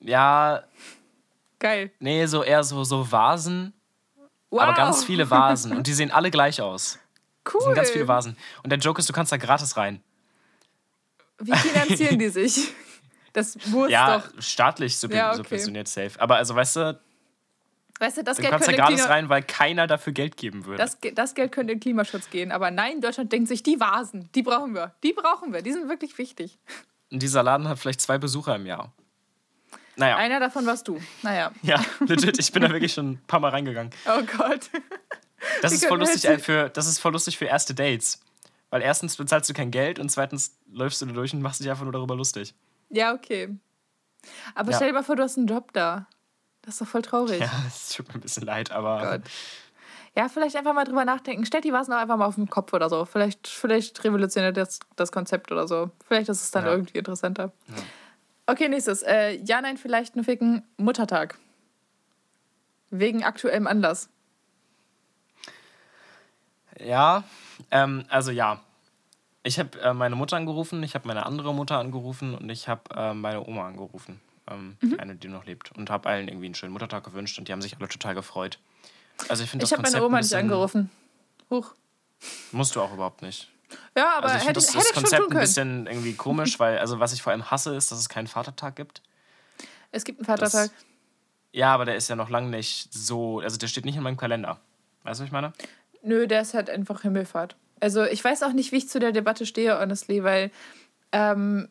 [0.00, 0.62] ja,
[1.62, 1.92] Geil.
[2.00, 3.72] nee, so eher so, so Vasen,
[4.50, 4.62] Wow.
[4.62, 5.74] aber ganz viele Vasen.
[5.76, 6.98] Und die sehen alle gleich aus.
[7.46, 7.54] Cool.
[7.60, 8.36] Es sind ganz viele Vasen.
[8.62, 10.02] Und der Joke ist, du kannst da gratis rein.
[11.38, 12.72] Wie finanzieren die sich?
[13.34, 14.42] Das muss Ja, doch.
[14.42, 15.38] staatlich sub Ja, okay.
[15.38, 16.20] subventioniert safe.
[16.20, 17.00] Aber also, weißt du,
[17.98, 20.36] Weißt du, das du Geld, kannst da könnte gratis Klima rein, weil keiner dafür Geld
[20.36, 20.76] geben würde.
[20.76, 22.52] das, das Geld könnte in Klimaschutz gehen.
[22.52, 24.92] Aber nein, Deutschland denkt sich, die Vasen, die brauchen wir.
[25.02, 25.62] Die brauchen wir.
[25.62, 26.58] Die sind wirklich wichtig.
[27.10, 28.92] Und dieser Laden hat vielleicht zwei Besucher im Jahr.
[29.96, 30.16] Naja.
[30.16, 30.98] Einer davon warst du.
[31.22, 31.52] Naja.
[31.62, 33.92] Ja, legit, ich bin da wirklich schon ein paar Mal reingegangen.
[34.06, 34.70] Oh Gott.
[35.60, 38.20] Das ist voll lustig, äh, für, das ist voll lustig für erste Dates.
[38.70, 41.68] Weil erstens bezahlst du kein Geld und zweitens läufst du da durch und machst dich
[41.68, 42.54] einfach nur darüber lustig.
[42.90, 43.48] Ja, okay.
[44.54, 44.76] Aber Ja.
[44.76, 46.06] stell dir mal vor, du hast einen Job da.
[46.62, 47.40] Das ist doch voll traurig.
[47.40, 49.22] Ja, es tut mir ein bisschen leid, aber Gott.
[50.16, 51.44] Ja, vielleicht einfach mal drüber nachdenken.
[51.46, 53.04] Stellt die Vasen auch einfach mal auf den Kopf oder so.
[53.04, 55.90] Vielleicht, vielleicht revolutioniert das, das Konzept oder so.
[56.06, 56.70] Vielleicht ist es dann Ja.
[56.72, 57.52] irgendwie interessanter.
[58.46, 59.02] Okay, nächstes.
[59.02, 60.62] Äh, ja, nein, vielleicht nur ficken.
[60.76, 61.38] Muttertag.
[62.90, 64.08] Wegen aktuellem Anlass.
[66.78, 67.24] ja,
[67.70, 68.60] ähm, also ja.
[69.44, 72.82] Ich habe äh, meine Mutter angerufen, ich habe meine andere Mutter angerufen und ich habe
[72.94, 74.20] äh, meine Oma angerufen.
[74.48, 75.00] Ähm, Mhm.
[75.00, 75.72] Eine, die noch lebt.
[75.72, 78.58] Und habe allen irgendwie einen schönen Muttertag gewünscht und die haben sich alle total gefreut.
[79.28, 80.90] Also ich finde Ich habe meine Oma nicht angerufen.
[81.50, 81.74] Huch.
[82.52, 83.48] Musst du auch überhaupt nicht.
[83.96, 85.40] Ja, aber Also ich hätte das, hätte das ich schon Konzept tun ein können.
[85.40, 88.76] bisschen irgendwie komisch, weil, also was ich vor allem hasse, ist, dass es keinen Vatertag
[88.76, 89.02] gibt.
[89.90, 90.70] Es gibt einen Vatertag.
[91.52, 94.16] Ja, aber der ist ja noch lange nicht so, also der steht nicht in meinem
[94.16, 94.58] Kalender.
[95.02, 95.52] Weißt du, was ich meine?
[96.02, 97.56] Nö, der ist halt einfach Himmelfahrt.
[97.80, 100.50] Also ich weiß auch nicht, wie ich zu der Debatte stehe, honestly, weil
[101.12, 101.68] ähm,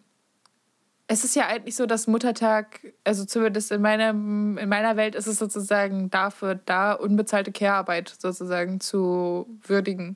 [1.08, 5.28] es ist ja eigentlich so, dass Muttertag, also zumindest in, meinem, in meiner Welt ist
[5.28, 10.16] es sozusagen dafür da, unbezahlte Care-Arbeit sozusagen zu würdigen.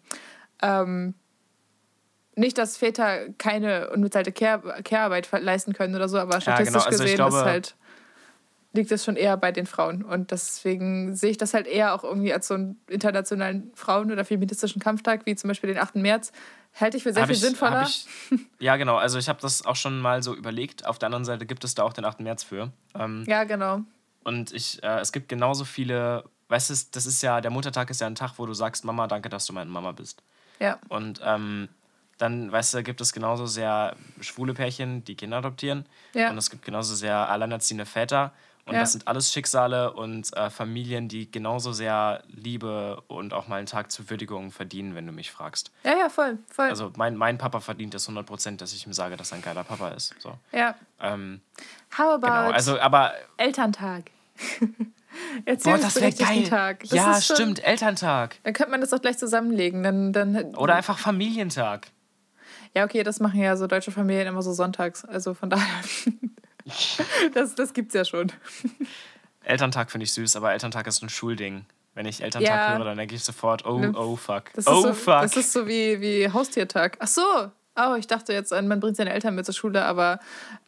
[0.62, 1.16] Ähm,
[2.36, 6.86] nicht, dass Väter keine unbezahlte Care- Care-Arbeit leisten können oder so, aber statistisch genau.
[6.86, 7.76] Also gesehen glaube- halt
[8.74, 10.04] liegt es schon eher bei den Frauen.
[10.04, 14.26] Und deswegen sehe ich das halt eher auch irgendwie als so einen internationalen Frauen- oder
[14.26, 15.96] feministischen Kampftag, wie zum Beispiel den 8.
[16.02, 16.34] März,
[16.78, 17.84] halte ich für sehr Hab viel ich, sinnvoller.
[17.84, 18.06] Ich,
[18.60, 18.98] ja, genau.
[18.98, 20.86] Also ich habe das auch schon mal so überlegt.
[20.86, 22.20] Auf der anderen Seite gibt es da auch den 8.
[22.20, 22.70] März für.
[23.00, 23.80] Ähm, ja, genau.
[24.26, 28.02] und ich, äh, es gibt genauso viele, weißt du, das ist ja, der Muttertag ist
[28.02, 30.22] ja ein Tag, wo du sagst, Mama, danke, dass du meine Mama bist.
[30.60, 30.80] Ja.
[30.90, 31.70] Und ähm,
[32.18, 35.86] dann, weißt du, gibt es genauso sehr schwule Pärchen, die Kinder adoptieren.
[36.14, 36.30] Ja.
[36.30, 38.32] Und es gibt genauso sehr alleinerziehende Väter.
[38.68, 38.80] Und Ja.
[38.80, 43.68] das sind alles Schicksale und äh, Familien, die genauso sehr Liebe und auch mal einen
[43.68, 45.72] Tag zur Würdigung verdienen, wenn du mich fragst.
[45.84, 46.70] Ja, ja, voll, voll.
[46.70, 49.64] Also mein, mein Papa verdient das 100%, dass ich ihm sage, dass er ein geiler
[49.64, 50.16] Papa ist.
[50.20, 50.34] So.
[50.52, 50.74] ja.
[51.00, 51.42] Ähm,
[51.96, 54.10] How about genau, also aber, Elterntag?
[55.46, 56.44] boah, das wäre geil.
[56.44, 56.80] Tag.
[56.82, 58.38] Das ja, ist schon- stimmt, Elterntag.
[58.44, 59.84] Dann könnte man das auch gleich zusammenlegen.
[59.84, 61.88] Dann, dann, Oder einfach Familientag.
[62.76, 65.06] Ja, okay, das machen ja so deutsche Familien immer so sonntags.
[65.06, 65.66] Also von daher.
[67.34, 68.32] das, das gibt's ja schon.
[69.44, 71.66] Elterntag finde ich süß, aber Elterntag ist ein Schulding.
[71.94, 72.78] Wenn ich Elterntag Ja.
[72.78, 74.52] höre, dann denke ich sofort, oh, oh, fuck.
[74.54, 75.22] Das oh, ist so, fuck.
[75.22, 76.98] Das ist so wie, wie Haustiertag.
[77.00, 77.22] Ach so.
[77.78, 80.20] Oh, ich dachte jetzt, an, man bringt seine Eltern mit zur Schule, aber.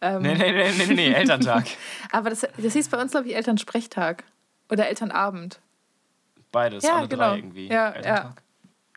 [0.01, 1.65] Ähm, nee, nee, nee, nee, nee, Elterntag.
[2.11, 4.25] Aber das, das hieß bei uns, glaube ich, Elternsprechtag.
[4.69, 5.59] Oder Elternabend.
[6.51, 7.29] Beides, Ja, alle genau.
[7.29, 7.67] drei irgendwie.
[7.67, 8.43] Ja, Elterntag.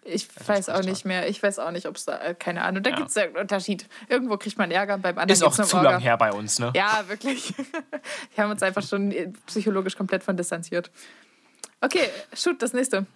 [0.03, 1.29] Ich weiß auch nicht mehr.
[1.29, 2.83] Ich weiß auch nicht, ob es da, äh, keine Ahnung.
[2.83, 2.97] Da Ja.
[2.97, 3.87] gibt es einen Unterschied.
[4.09, 5.91] Irgendwo kriegt man Ärger, beim anderen Ist auch zu Orga.
[5.93, 6.73] lang her bei uns, ne?
[6.75, 7.53] Ja, wirklich.
[8.35, 10.91] Wir haben uns einfach schon äh, psychologisch komplett von distanziert.
[11.83, 13.07] Okay, shoot, das nächste.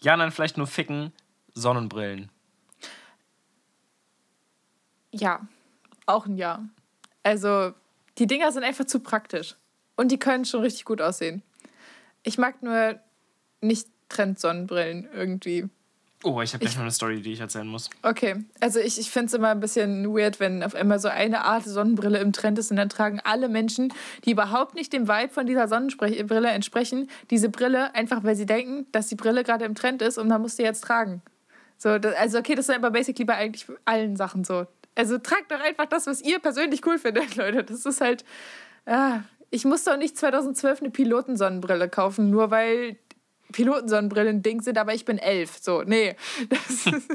[0.00, 1.12] Ja, nein, vielleicht nur ficken,
[1.54, 2.30] Sonnenbrillen.
[5.12, 5.40] Ja,
[6.06, 6.64] auch ein Ja.
[7.22, 7.72] Also,
[8.18, 9.56] die Dinger sind einfach zu praktisch.
[9.96, 11.42] Und die können schon richtig gut aussehen.
[12.22, 13.00] Ich mag nur
[13.60, 15.68] nicht Trend-Sonnenbrillen irgendwie.
[16.28, 17.88] Oh, ich habe gleich Ich- noch eine Story, die ich erzählen muss.
[18.02, 21.44] Okay, also ich, ich finde es immer ein bisschen weird, wenn auf einmal so eine
[21.44, 23.92] Art Sonnenbrille im Trend ist und dann tragen alle Menschen,
[24.24, 28.86] die überhaupt nicht dem Vibe von dieser Sonnenbrille entsprechen, diese Brille einfach, weil sie denken,
[28.90, 31.22] dass die Brille gerade im Trend ist und man muss sie jetzt tragen.
[31.78, 34.66] So, das, also okay, das ist aber basically bei eigentlich allen Sachen so.
[34.96, 37.62] Also tragt doch einfach das, was ihr persönlich cool findet, Leute.
[37.62, 38.24] Das ist halt,
[38.86, 42.96] ah, ich muss doch nicht 2012 eine Pilotensonnenbrille kaufen, nur weil
[43.56, 45.56] Pilotensonnenbrillen ein Ding sind, aber ich bin elf.
[45.60, 46.14] So, nee.
[46.50, 47.08] Das ist,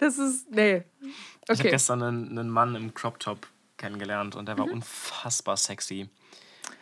[0.00, 0.82] das ist nee.
[1.02, 1.70] Ich habe Okay.
[1.70, 4.58] gestern einen, einen Mann im Crop Top kennengelernt und der Mhm.
[4.60, 6.08] war unfassbar sexy.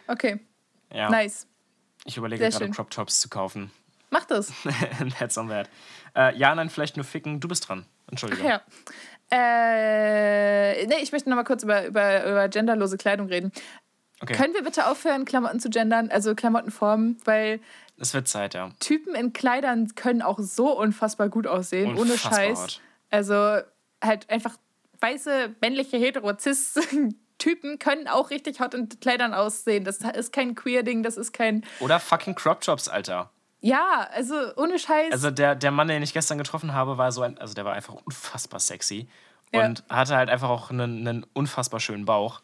[0.08, 0.40] Okay,
[0.92, 1.10] Ja.
[1.10, 1.46] nice.
[2.06, 2.72] Ich überlege Sehr gerade schön.
[2.74, 3.70] Crop Tops zu kaufen.
[4.10, 4.52] Mach das.
[5.18, 5.68] That's on that.
[6.16, 7.38] Äh, ja, nein, vielleicht nur ficken.
[7.40, 7.84] Du bist dran.
[8.08, 8.46] Entschuldigung.
[8.46, 8.62] Ja.
[9.30, 13.52] Äh, nee, ich möchte noch mal kurz über, über, über genderlose Kleidung reden.
[14.20, 14.32] Okay.
[14.34, 17.60] Können wir bitte aufhören, Klamotten zu gendern, also Klamottenformen, weil
[17.98, 18.70] Es wird Zeit, ja.
[18.80, 22.62] Typen in Kleidern können auch so unfassbar gut aussehen, ohne Unfassbar Scheiß.
[22.62, 22.80] hot.
[23.10, 23.58] Also
[24.02, 24.56] halt einfach
[25.00, 26.74] weiße, männliche, hetero-cis
[27.38, 29.84] Typen können auch richtig hot in Kleidern aussehen.
[29.84, 31.64] Das ist kein Queer-Ding, das ist kein.
[31.80, 33.30] Oder fucking Crop Tops, Alter.
[33.60, 35.12] Ja, also ohne Scheiß.
[35.12, 37.72] Also der, der Mann, den ich gestern getroffen habe, war so ein, also der war
[37.74, 39.08] einfach unfassbar sexy
[39.52, 39.64] Ja.
[39.66, 42.40] und hatte halt einfach auch einen, einen unfassbar schönen Bauch.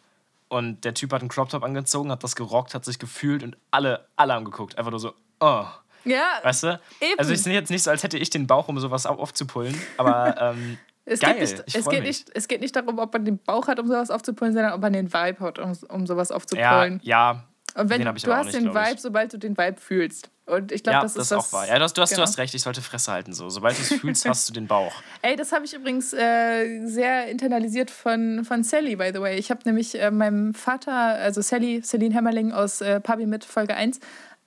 [0.48, 3.56] Und der Typ hat einen Crop Top angezogen, hat das gerockt, hat sich gefühlt und
[3.70, 4.76] alle, alle haben geguckt.
[4.76, 5.64] Einfach nur so, oh.
[6.04, 6.80] ja, Weißt du?
[7.00, 7.18] Eben.
[7.18, 9.78] Also ich sehe jetzt nicht so, als hätte ich den Bauch, um sowas au- aufzupullen,
[9.98, 11.32] aber ähm, es, geil.
[11.34, 13.78] geht nicht, ich es, geht nicht, es geht nicht darum, ob man den Bauch hat,
[13.80, 17.00] um sowas aufzupullen, sondern ob man den Vibe hat, um, um sowas Ja, aufzupullen.
[17.02, 18.74] ja, Und wenn den du hast nicht, den ich.
[18.74, 20.30] Vibe, sobald du den Vibe fühlst.
[20.44, 21.46] Und ich glaube, ja, das das ist das.
[21.48, 21.68] auch wahr.
[21.68, 22.22] Ja, du hast, du, hast, genau.
[22.24, 23.32] du hast recht, ich sollte Fresse halten.
[23.32, 23.48] So.
[23.48, 24.92] Sobald du es fühlst, hast du den Bauch.
[25.22, 29.38] Ey, das habe ich übrigens äh, sehr internalisiert von, von Sally, by the way.
[29.38, 33.76] Ich habe nämlich äh, meinem Vater, also Sally, Celine Hämmerling aus äh, Pabi mit Folge
[33.76, 34.00] 1,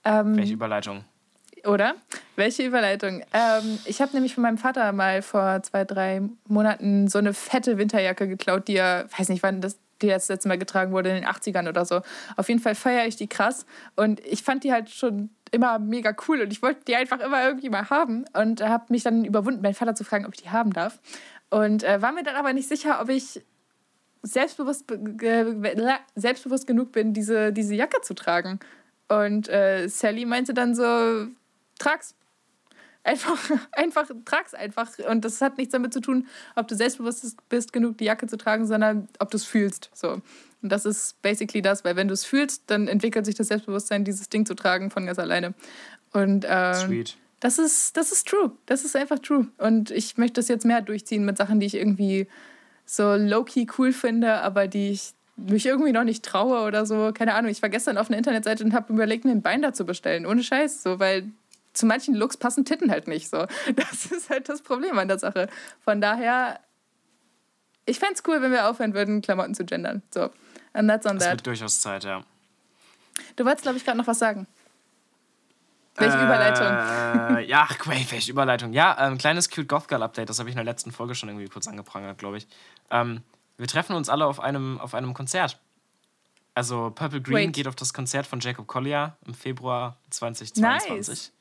[0.06, 1.04] ähm, Welche Überleitung?
[1.68, 1.96] oder?
[2.36, 3.24] Welche Überleitung?
[3.34, 7.78] Ähm, ich habe nämlich von meinem Vater mal vor zwei, drei Monaten so eine fette
[7.78, 11.16] Winterjacke geklaut, die er, weiß nicht, wann das, die das letzte Mal getragen wurde, in
[11.16, 12.02] den 80ern oder so.
[12.36, 13.66] Auf jeden Fall feiere ich die krass.
[13.96, 17.44] Und ich fand die halt schon immer mega cool und ich wollte die einfach immer
[17.46, 20.50] irgendwie mal haben und habe mich dann überwunden, meinen Vater zu fragen, ob ich die
[20.50, 21.00] haben darf.
[21.50, 23.42] Und äh, war mir dann aber nicht sicher, ob ich
[24.22, 24.86] selbstbewusst,
[26.16, 28.60] selbstbewusst genug bin, diese, diese Jacke zu tragen.
[29.08, 31.28] Und äh, Sally meinte dann so,
[31.80, 32.16] trag's.
[33.04, 33.38] Einfach,
[33.74, 34.90] einfach, trag's einfach.
[35.10, 38.38] Und das hat nichts damit zu tun, ob du selbstbewusst bist, genug die Jacke zu
[38.38, 39.92] tragen, sondern ob du es fühlst.
[39.94, 40.22] So.
[40.62, 44.04] Und das ist basically das, weil wenn du es fühlst, dann entwickelt sich das Selbstbewusstsein,
[44.04, 45.54] dieses Ding zu tragen von ganz alleine.
[46.12, 47.18] Und ähm, Sweet.
[47.40, 48.52] das ist, das ist true.
[48.66, 49.48] Das ist einfach true.
[49.60, 52.28] Und ich möchte das jetzt mehr durchziehen mit Sachen, die ich irgendwie
[52.86, 57.12] so low-key cool finde, aber die ich mich irgendwie noch nicht traue oder so.
[57.14, 57.52] Keine Ahnung.
[57.52, 60.26] Ich war gestern auf einer Internetseite und habe überlegt, mir ein Bein dazu bestellen.
[60.26, 60.84] Ohne Scheiß.
[60.84, 61.30] So, weil
[61.74, 63.46] zu manchen Looks passen Titten halt nicht so.
[63.76, 65.50] Das ist halt das Problem an der Sache.
[65.84, 66.60] Von daher,
[67.86, 70.02] ich fände es cool, wenn wir aufhören würden, Klamotten zu gendern.
[70.14, 70.30] So.
[70.74, 71.32] And that's on that.
[71.32, 72.24] wird durchaus Zeit, ja.
[73.36, 74.48] Du wolltest, glaube ich, gerade noch was sagen.
[75.98, 77.38] Welche Überleitung?
[77.38, 78.74] Äh, ja, wait, welche Überleitung?
[78.74, 81.30] Ja, ein kleines Cute Goth Girl Update, das habe ich in der letzten Folge schon
[81.30, 82.48] irgendwie kurz angeprangert, glaube ich.
[82.92, 83.22] Ähm,
[83.58, 85.60] wir treffen uns alle auf einem, auf einem Konzert.
[86.54, 87.54] Also Purple Green Wait.
[87.54, 91.08] geht auf das Konzert von Jacob Collier im Februar 2022.
[91.08, 91.32] Nice.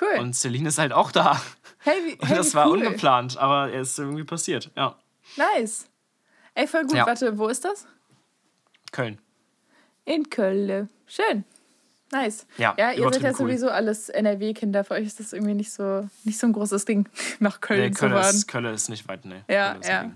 [0.00, 0.20] Cool.
[0.20, 1.40] Und Celine ist halt auch da.
[1.78, 2.78] hey, wie, Und hey, das war cool.
[2.78, 4.70] ungeplant, aber es ist irgendwie passiert.
[4.76, 4.96] Ja.
[5.36, 5.88] Nice.
[6.54, 6.94] Ey, voll gut.
[6.94, 7.06] Ja.
[7.06, 7.86] Warte, wo ist das?
[8.92, 9.18] Köln.
[10.04, 10.88] In Köln.
[11.06, 11.44] Schön.
[12.12, 12.46] Nice.
[12.58, 13.36] Ja, ja ihr seid ja cool.
[13.36, 14.84] sowieso alles NRW-Kinder.
[14.84, 17.08] Für euch ist das irgendwie nicht so, nicht so ein großes Ding,
[17.40, 18.34] nach Köln Nee, zu fahren.
[18.34, 19.44] ist, Köln ist nicht weit, ne.
[19.48, 20.10] Ja, ja.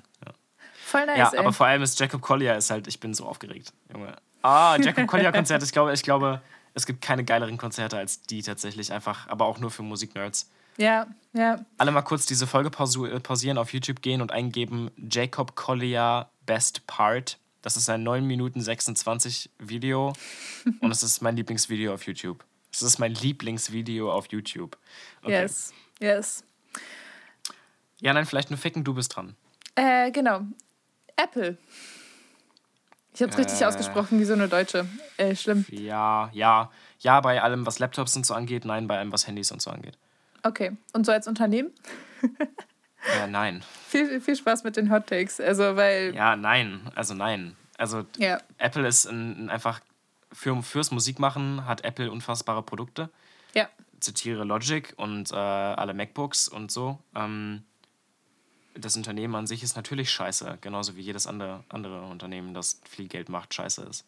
[0.88, 1.38] Voll nice, Ja, ey.
[1.38, 4.16] aber vor allem ist Jacob Collier ist halt, ich bin so aufgeregt, Junge.
[4.42, 6.40] Ah, Jacob Collier Konzert, ich glaube, ich glaube,
[6.74, 10.50] es gibt keine geileren Konzerte als die tatsächlich einfach, aber auch nur für Musiknerds.
[10.78, 11.58] Ja, ja.
[11.76, 16.86] Alle mal kurz diese Folge pausu- pausieren, auf YouTube gehen und eingeben Jacob Collier Best
[16.86, 17.38] Part.
[17.62, 20.12] Das ist ein 9 Minuten 26 Video
[20.80, 22.44] und es ist mein Lieblingsvideo auf YouTube.
[22.72, 24.78] Es ist mein Lieblingsvideo auf YouTube.
[25.22, 25.42] Okay.
[25.42, 26.44] Yes, yes.
[28.00, 29.34] Ja, nein, vielleicht nur ficken, du bist dran.
[29.74, 30.42] Äh, genau.
[31.18, 31.56] Apple.
[33.14, 33.64] Ich habe es richtig Äh.
[33.64, 34.86] ausgesprochen, wie so eine Deutsche.
[35.16, 35.64] Äh, schlimm.
[35.70, 39.50] Ja, ja, ja, bei allem, was Laptops und so angeht, nein, bei allem, was Handys
[39.50, 39.98] und so angeht.
[40.44, 40.76] Okay.
[40.92, 41.70] Und so als Unternehmen?
[43.16, 43.62] Äh, nein.
[43.86, 45.40] Viel, viel Spaß mit den Hot Takes.
[45.40, 46.14] Also, weil.
[46.16, 46.80] Ja, nein.
[46.96, 47.56] Also nein.
[47.78, 48.38] Also Ja.
[48.58, 49.80] Apple ist ein, ein einfach
[50.32, 53.08] für, fürs Musikmachen hat Apple unfassbare Produkte.
[53.54, 53.68] Ja.
[54.00, 56.98] Zitiere Logic und äh, alle MacBooks und so.
[57.14, 57.62] Ähm,
[58.78, 63.08] das Unternehmen an sich ist natürlich scheiße, genauso wie jedes andere, andere Unternehmen, das viel
[63.08, 64.04] Geld macht, scheiße ist.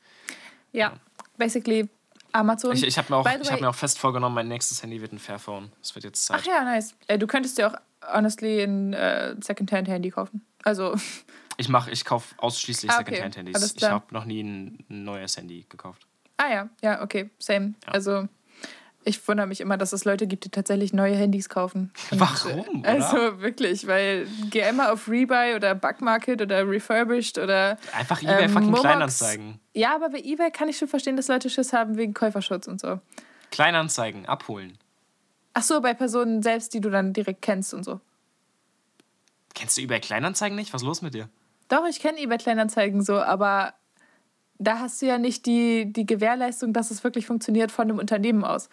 [0.72, 0.92] Ja.
[1.37, 1.88] Basically
[2.33, 2.72] Amazon.
[2.72, 5.12] Ich, ich habe mir, auch- ich hab mir auch fest vorgenommen, mein nächstes Handy wird
[5.12, 5.72] ein Fairphone.
[5.83, 6.40] Es wird jetzt Zeit.
[6.40, 6.94] Ach ja, nice.
[7.09, 7.74] Äh, du könntest dir auch
[8.14, 10.44] honestly ein äh, Secondhand-Handy kaufen.
[10.62, 10.94] Also,
[11.56, 13.16] Ich mach, ich kaufe ausschließlich Ah, okay.
[13.16, 13.74] Secondhand-Handys.
[13.76, 16.06] Ich habe noch nie ein, ein neues Handy gekauft.
[16.38, 17.74] ah ja, ja, okay, same.
[17.87, 17.92] Ja.
[17.92, 18.28] Also,
[19.04, 21.92] ich wundere mich immer, dass es Leute gibt, die tatsächlich neue Handys kaufen.
[22.10, 27.78] Und, Warum, äh, Also wirklich, weil geh immer auf Rebuy oder Bugmarket oder Refurbished oder.
[27.96, 28.80] Einfach eBay ähm, fucking Momox.
[28.82, 29.60] Kleinanzeigen.
[29.72, 32.80] Ja, aber bei eBay kann ich schon verstehen, dass Leute Schiss haben wegen Käuferschutz und
[32.80, 33.00] so.
[33.50, 34.76] Kleinanzeigen, abholen.
[35.54, 38.00] Ach so, bei Personen selbst, die du dann direkt kennst und so.
[39.54, 40.72] Kennst du eBay Kleinanzeigen nicht?
[40.72, 41.28] Was ist los mit dir?
[41.68, 43.74] Doch, ich kenne eBay Kleinanzeigen so, aber
[44.58, 48.44] da hast du ja nicht die, die Gewährleistung, dass es wirklich funktioniert von dem Unternehmen
[48.44, 48.68] aus.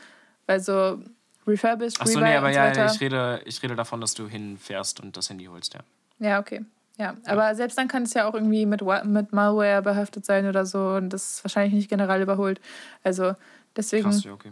[0.47, 0.99] Weil so
[1.45, 2.85] refurbished, Achso, nee, aber ja, weiter.
[2.87, 5.81] ich rede, ich rede davon, dass du hinfährst und das Handy holst, ja.
[6.19, 6.65] Ja, okay.
[6.97, 10.65] Ja, aber selbst dann kann es ja auch irgendwie mit, mit Malware behaftet sein oder
[10.65, 12.59] so und das ist wahrscheinlich nicht generell überholt.
[13.03, 13.35] Also
[13.75, 14.51] deswegen, Krass, ja, okay.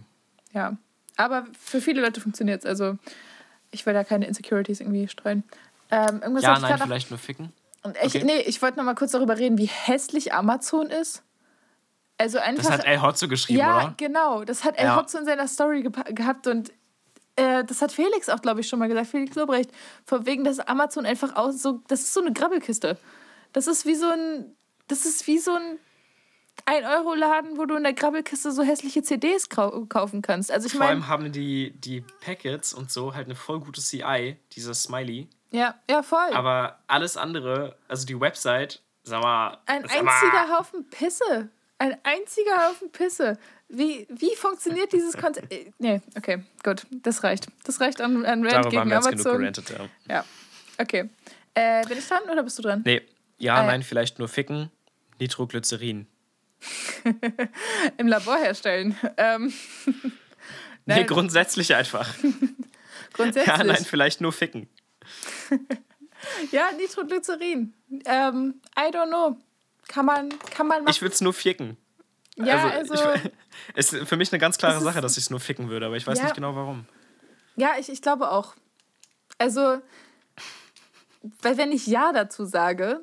[0.53, 0.77] ja.
[1.17, 2.65] Aber für viele Leute funktioniert es.
[2.69, 2.97] Also
[3.71, 5.43] ich will da keine Insecurities irgendwie streuen.
[5.89, 7.51] Ähm, irgendwas Ja, nein, noch- vielleicht nur ficken.
[7.83, 8.23] Und ich, Okay.
[8.25, 11.23] nee, ich wollte noch mal kurz darüber reden, wie hässlich Amazon ist.
[12.17, 12.63] Also einfach.
[12.63, 13.93] Das hat El Hotzo geschrieben, ja, oder?
[13.97, 14.43] genau.
[14.43, 14.95] Das hat El Ja.
[14.97, 16.71] Hotzo in seiner Story gehabt und
[17.35, 19.07] äh, das hat Felix auch, glaube ich, schon mal gesagt.
[19.07, 19.69] Felix Lobrecht.
[20.05, 21.81] Von wegen, dass Amazon einfach aus so.
[21.87, 22.97] Das ist so eine Grabbelkiste.
[23.53, 24.55] Das ist wie so ein.
[24.87, 25.79] Das ist wie so ein
[26.67, 30.51] 1-Euro-Laden, wo du in der Grabbelkiste so hässliche CDs kau kaufen kannst.
[30.51, 30.91] Also ich Vor meine.
[30.91, 35.27] allem haben die, die Packets und so halt eine voll gute CI, dieses Smiley.
[35.51, 36.33] Ja, ja, voll.
[36.33, 39.57] Aber alles andere, also die Website, sag mal.
[39.65, 41.49] Ein sag mal, einziger Haufen Pisse.
[41.77, 43.37] Ein einziger Haufen Pisse.
[43.67, 45.51] Wie, wie funktioniert dieses Konzept?
[45.51, 46.85] Äh, Nee, okay, gut.
[46.91, 47.47] Das reicht.
[47.63, 49.89] Das reicht an, an Rant Darüber gegen haben wir jetzt genug gerantet, ja.
[50.15, 50.25] Ja,
[50.77, 51.09] okay.
[51.53, 52.81] Äh, bin ich dran oder bist du dran?
[52.85, 53.01] Nee,
[53.37, 53.63] ja, ja.
[53.63, 54.71] nein, vielleicht nur ficken.
[55.19, 56.07] Nitroglycerin.
[57.97, 58.97] Im Labor herstellen.
[59.17, 59.53] Ähm,
[60.85, 62.13] Nee, grundsätzlich einfach.
[63.13, 63.57] grundsätzlich.
[63.57, 64.69] Ja, nein, vielleicht nur ficken.
[66.51, 67.73] Ja, Nitroglycerin.
[68.05, 69.37] Ähm, I don't know.
[69.87, 70.91] Kann man, kann man machen.
[70.91, 71.77] Ich würde es nur ficken.
[72.37, 73.31] ja, also, ich,
[73.75, 76.05] ist für mich eine ganz klare Sache, dass ich es nur ficken würde, aber ich
[76.05, 76.25] weiß Ja.
[76.25, 76.85] nicht genau warum.
[77.55, 78.55] ja, ich, ich glaube auch.
[79.37, 79.81] Also,
[81.41, 83.01] weil wenn ich Ja dazu sage,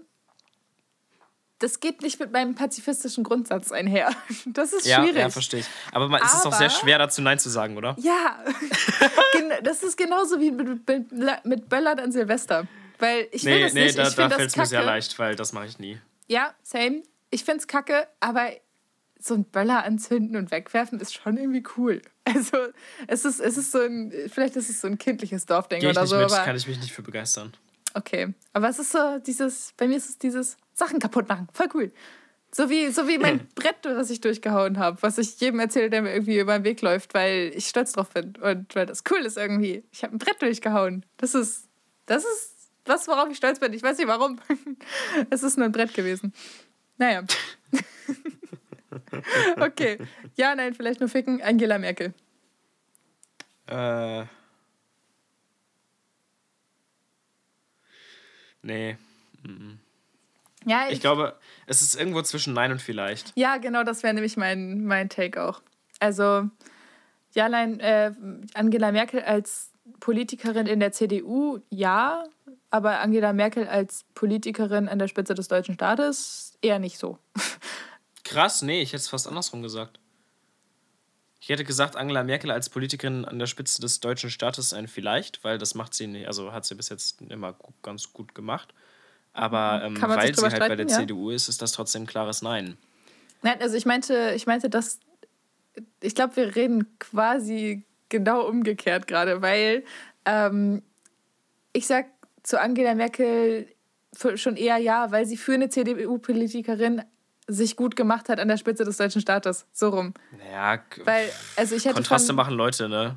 [1.59, 4.11] das geht nicht mit meinem pazifistischen Grundsatz einher.
[4.47, 5.19] Das ist Ja, schwierig.
[5.21, 5.67] ja, verstehe ich.
[5.93, 7.95] Aber man, es ist auch sehr schwer dazu Nein zu sagen, oder?
[8.01, 8.45] Ja,
[9.63, 12.67] das ist genauso wie mit, mit, mit Böllern an Silvester.
[12.99, 13.99] Weil ich will Nee, das nee, nicht.
[13.99, 16.01] da, ich da fällt es mir sehr leicht, weil das mache ich nie.
[16.29, 17.03] Ja, same.
[17.31, 18.51] Ich finde es kacke, aber
[19.19, 22.03] so ein Böller anzünden und wegwerfen ist schon irgendwie cool.
[22.25, 22.57] Also,
[23.09, 26.17] es ist, es ist so ein, vielleicht ist es so ein kindliches Dorfding oder so,
[26.17, 27.53] mit, aber kann ich mich nicht für begeistern.
[27.95, 28.33] okay.
[28.53, 31.49] Aber es ist so dieses, bei mir ist es dieses Sachen kaputt machen.
[31.53, 31.93] Voll cool.
[32.55, 36.03] So wie, so wie mein Brett, was ich durchgehauen habe, was ich jedem erzähle, der
[36.03, 39.21] mir irgendwie über den Weg läuft, weil ich stolz drauf bin und weil das cool
[39.27, 39.83] ist irgendwie.
[39.91, 41.05] Ich habe ein Brett durchgehauen.
[41.17, 41.69] Das ist,
[42.07, 42.52] das ist
[42.85, 43.73] was, worauf ich stolz bin.
[43.73, 44.41] Ich weiß nicht warum.
[45.31, 46.33] Es ist nur ein Brett gewesen.
[46.99, 47.25] Naja.
[49.61, 49.99] okay.
[50.37, 51.43] Ja, nein, vielleicht nur ficken.
[51.43, 52.15] Angela Merkel.
[53.67, 54.25] Äh.
[58.63, 58.97] Nee.
[60.65, 63.33] Ja, Ich glaube, es ist irgendwo zwischen Nein und vielleicht.
[63.37, 65.61] Ja, genau, das wäre nämlich mein, mein Take auch.
[65.99, 66.49] Also,
[67.33, 68.13] ja, nein, äh,
[68.55, 72.25] Angela Merkel als Politikerin in der CDU, ja,
[72.73, 77.19] aber Angela Merkel als Politikerin an der Spitze des deutschen Staates eher nicht so.
[78.25, 80.01] Krass, nee, ich hätte es fast andersrum gesagt.
[81.39, 85.45] Ich hätte gesagt, Angela Merkel als Politikerin an der Spitze des deutschen Staates ein Vielleicht,
[85.45, 88.73] weil das macht sie nicht, also hat sie bis jetzt immer ganz gut gemacht.
[89.35, 90.99] Aber ähm, man sich weil sie halt bei der ja?
[90.99, 92.79] CDU ist, ist das trotzdem ein klares Nein.
[93.43, 95.01] Nein, also ich meinte, ich meinte, dass
[96.01, 99.85] ich glaube, wir reden quasi genau umgekehrt gerade, weil
[100.25, 100.83] Ähm,
[101.73, 102.07] ich sag
[102.43, 103.69] zu Angela Merkel
[104.35, 107.03] schon eher ja, weil sie für eine CDU-Politikerin
[107.49, 109.67] sich gut gemacht hat an der Spitze des deutschen Staates.
[109.73, 110.15] So rum.
[110.53, 113.17] Ja, weil, also ich hätte Kontraste von, machen Leute, ne?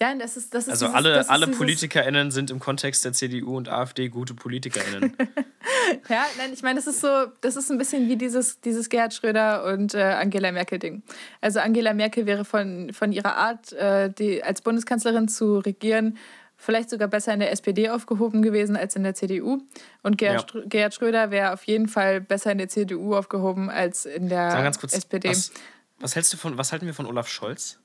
[0.00, 3.56] Ja, das ist, das ist Also dieses, alle, alle PolitikerInnen sind im Kontext der CDU
[3.56, 5.16] und AfD gute PolitikerInnen.
[6.08, 9.14] ja, nein, ich meine, das ist so, das ist ein bisschen wie dieses, dieses Gerhard
[9.14, 11.02] Schröder und äh, Angela Merkel-Ding.
[11.40, 16.18] Also Angela Merkel wäre von, von ihrer Art, äh, die, als Bundeskanzlerin zu regieren,
[16.56, 19.58] vielleicht sogar besser in der SPD aufgehoben gewesen als in der CDU.
[20.02, 20.60] Und Gerhard, ja.
[20.66, 24.94] Gerhard Schröder wäre auf jeden Fall besser in der CDU aufgehoben als in der kurz,
[24.94, 25.28] SPD.
[25.28, 25.52] Was,
[25.98, 27.78] was, hältst du von, was halten wir von Olaf Scholz?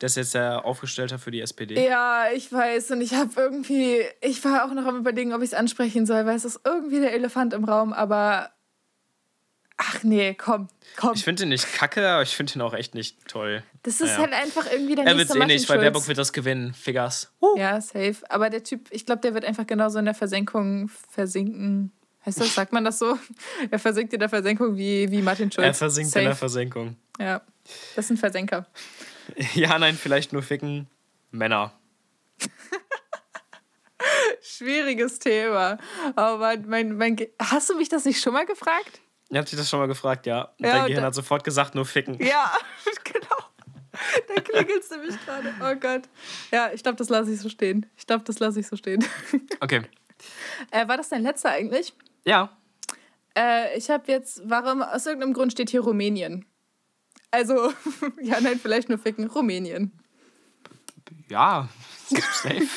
[0.00, 1.82] Der ist jetzt der Aufgestellter für die SPD.
[1.86, 2.90] Ja, ich weiß.
[2.90, 6.26] Und ich habe irgendwie, ich war auch noch am überlegen, ob ich es ansprechen soll,
[6.26, 8.50] weil es ist irgendwie der Elefant im Raum, aber
[9.88, 11.12] ach nee, komm, komm.
[11.14, 13.62] Ich finde ihn nicht kacke, aber ich finde ihn auch echt nicht toll.
[13.82, 14.18] Das ist naja.
[14.18, 16.74] halt einfach irgendwie der Er wird es eh nicht, weil Baerbock wird das gewinnen.
[16.74, 17.32] Figures.
[17.40, 17.56] Uh.
[17.56, 18.16] Ja, safe.
[18.28, 21.92] Aber der Typ, ich glaube, der wird einfach genauso in der Versenkung versinken.
[22.24, 23.18] Heißt das, sagt man das so?
[23.70, 25.66] Er versinkt in der Versenkung wie, wie Martin Schulz.
[25.66, 26.20] Er versinkt safe.
[26.20, 26.96] in der Versenkung.
[27.18, 27.42] Ja,
[27.96, 28.66] das ist ein Versenker.
[29.54, 30.86] Ja, nein, vielleicht nur ficken
[31.30, 31.72] Männer.
[34.42, 35.78] Schwieriges Thema.
[36.14, 39.00] Aber mein, mein, hast du mich das nicht schon mal gefragt?
[39.34, 40.42] Ich hab dich das schon mal gefragt, ja.
[40.42, 42.24] Und ja, dein Gehirn hat sofort gesagt, nur ficken.
[42.24, 42.52] Ja,
[43.04, 43.36] genau.
[44.28, 45.52] Da klingelst du mich gerade.
[45.60, 46.02] Oh Gott.
[46.52, 47.84] Ja, ich glaube, das lasse ich so stehen.
[47.96, 49.04] Ich glaube, das lasse ich so stehen.
[49.60, 49.82] Okay.
[50.70, 51.94] Äh, war das dein letzter eigentlich?
[52.24, 52.56] Ja.
[53.36, 56.46] Äh, ich habe jetzt, warum, aus irgendeinem Grund steht hier Rumänien.
[57.32, 57.72] Also,
[58.22, 59.26] ja, nein, vielleicht nur ficken.
[59.26, 59.98] Rumänien.
[61.28, 61.68] Ja,
[62.08, 62.68] safe.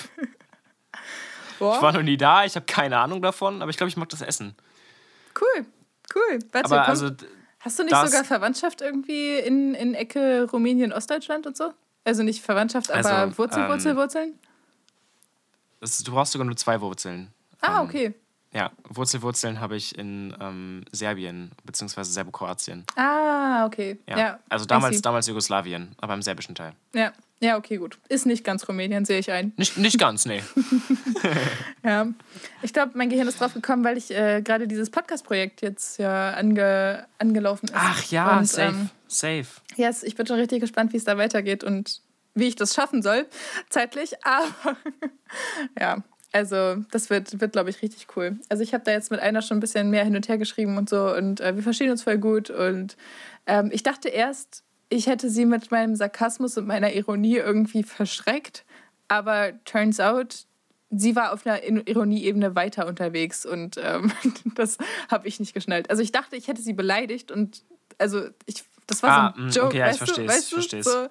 [1.59, 1.75] Boah.
[1.75, 4.09] Ich war noch nie da, ich habe keine Ahnung davon, aber ich glaube, ich mag
[4.09, 4.55] das Essen.
[5.39, 5.67] Cool,
[6.17, 6.39] cool.
[6.51, 7.11] Warte, aber also,
[7.59, 11.71] hast du nicht sogar Verwandtschaft irgendwie in, in Ecke Rumänien, Ostdeutschland und so?
[12.03, 14.39] Also nicht Verwandtschaft, aber also, Wurzel, ähm, Wurzel, Wurzeln?
[15.79, 17.33] Das, du brauchst sogar nur zwei Wurzeln.
[17.61, 18.13] Ah, ähm, okay.
[18.53, 22.03] Ja, Wurzelwurzeln habe ich in ähm, Serbien bzw.
[22.03, 22.85] Serbokroatien.
[22.95, 23.99] Ah, okay.
[24.07, 24.17] Ja.
[24.17, 26.73] ja also damals, damals Jugoslawien, aber im serbischen Teil.
[26.93, 27.11] Ja.
[27.39, 27.99] Ja, okay, gut.
[28.09, 29.53] Ist nicht ganz Rumänien, sehe ich ein.
[29.57, 30.41] Nicht, nicht ganz, nee.
[31.83, 32.07] ja.
[32.63, 36.31] Ich glaube, mein Gehirn ist drauf gekommen, weil ich äh, gerade dieses Podcast-Projekt jetzt ja
[36.31, 37.75] ange, angelaufen ist.
[37.75, 38.69] Ach ja, und, safe.
[38.69, 39.45] Ähm, safe.
[39.75, 42.01] Yes, ich bin schon richtig gespannt, wie es da weitergeht und
[42.33, 43.27] wie ich das schaffen soll,
[43.69, 44.15] zeitlich.
[44.23, 44.77] Aber
[45.79, 48.37] ja, also, das wird, wird glaube ich, richtig cool.
[48.49, 50.77] Also, ich habe da jetzt mit einer schon ein bisschen mehr hin und her geschrieben
[50.77, 52.49] und so und äh, wir verstehen uns voll gut.
[52.49, 52.97] Und
[53.45, 58.65] ähm, ich dachte erst, ich hätte sie mit meinem Sarkasmus und meiner Ironie irgendwie verschreckt.
[59.07, 60.45] Aber turns out,
[60.89, 64.11] sie war auf einer Ironieebene weiter unterwegs und ähm,
[64.55, 64.77] das
[65.09, 65.89] habe ich nicht geschnallt.
[65.89, 67.63] Also, ich dachte, ich hätte sie beleidigt und
[67.99, 70.53] also ich das war ah, so ein mm, Joke, okay, ja, weißt ich du, weißt?
[70.53, 70.85] Versteh's.
[70.85, 71.09] So,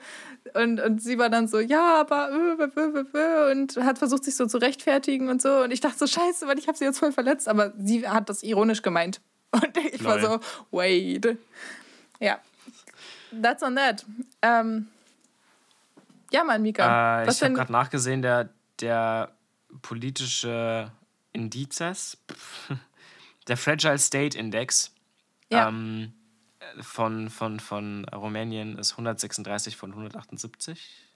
[0.55, 4.59] und, und sie war dann so, ja, aber äh, und hat versucht, sich so zu
[4.59, 5.63] rechtfertigen und so.
[5.63, 7.49] Und ich dachte so, scheiße, weil ich habe sie jetzt voll verletzt.
[7.49, 9.21] Aber sie hat das ironisch gemeint.
[9.53, 10.23] Und ich Lol.
[10.23, 11.39] war so, wait.
[12.21, 12.41] Ja,
[13.41, 14.05] that's on that.
[14.43, 14.89] Ähm,
[16.33, 17.23] ja, Mann, Mika.
[17.23, 19.33] Äh, ich habe gerade nachgesehen, der, der
[19.83, 20.91] politische
[21.33, 22.19] Indizes,
[23.49, 24.93] der Fragile State Index,
[25.51, 25.69] ja.
[25.69, 26.13] ähm,
[26.81, 31.07] von, von, von Rumänien ist 136 von 178.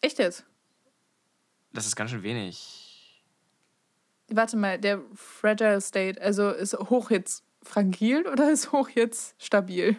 [0.00, 0.44] Echt jetzt?
[1.72, 3.22] Das ist ganz schön wenig.
[4.30, 9.96] Warte mal, der Fragile State, also ist hoch jetzt fragil oder ist hoch jetzt stabil?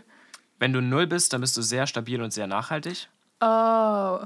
[0.60, 3.08] Wenn du null bist, dann bist du sehr stabil und sehr nachhaltig.
[3.42, 4.20] Oh.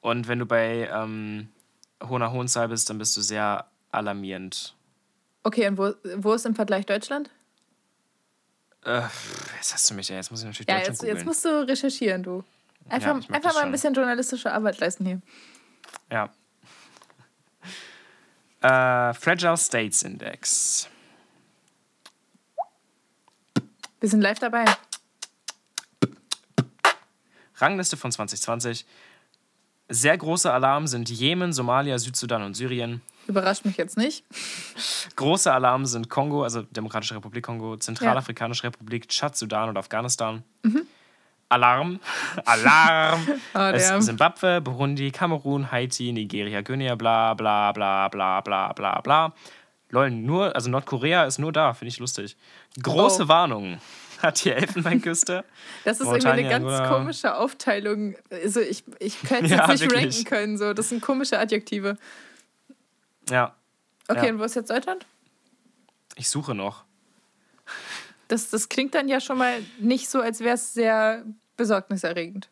[0.00, 1.48] Und wenn du bei ähm,
[2.02, 4.76] hoher Hohenzahl bist, dann bist du sehr alarmierend.
[5.42, 7.30] Okay, und wo, wo ist im Vergleich Deutschland?
[8.84, 9.02] Äh,
[9.56, 12.22] jetzt hast du mich ja, jetzt muss ich natürlich ja, jetzt, jetzt musst du recherchieren,
[12.22, 12.44] du.
[12.88, 15.20] Einfach, ja, einfach mal ein bisschen journalistische Arbeit leisten hier.
[16.10, 16.30] Ja.
[18.60, 20.88] Äh, Fragile States Index.
[24.00, 24.64] Wir sind live dabei.
[27.56, 28.86] Rangliste von 2020.
[29.90, 33.02] Sehr große Alarm sind Jemen, Somalia, Südsudan und Syrien.
[33.26, 34.24] Überrascht mich jetzt nicht.
[35.16, 38.70] Große Alarme sind Kongo, also Demokratische Republik Kongo, Zentralafrikanische ja.
[38.70, 40.42] Republik, Tschad, Sudan und Afghanistan.
[40.62, 40.86] Mhm.
[41.48, 42.00] Alarm,
[42.44, 43.26] Alarm.
[43.54, 49.32] oh, Zimbabwe, Burundi, Kamerun, Haiti, Nigeria, Guinea, bla bla bla bla bla bla bla.
[49.90, 52.36] Lol, nur, also Nordkorea ist nur da, finde ich lustig.
[52.82, 53.28] Große oh.
[53.28, 53.78] Warnung
[54.20, 55.44] hat die Elfenbeinküste.
[55.84, 56.88] Das ist irgendwie eine ganz oder?
[56.88, 58.14] komische Aufteilung.
[58.30, 60.02] Also ich, ich könnte es ja, nicht wirklich.
[60.02, 60.58] ranken können.
[60.58, 60.72] So.
[60.72, 61.98] Das sind komische Adjektive.
[63.30, 63.54] Ja.
[64.08, 64.32] Okay, ja.
[64.32, 65.06] und wo ist jetzt Deutschland?
[66.16, 66.84] Ich suche noch.
[68.28, 71.24] Das, das klingt dann ja schon mal nicht so, als wäre es sehr
[71.56, 72.48] besorgniserregend.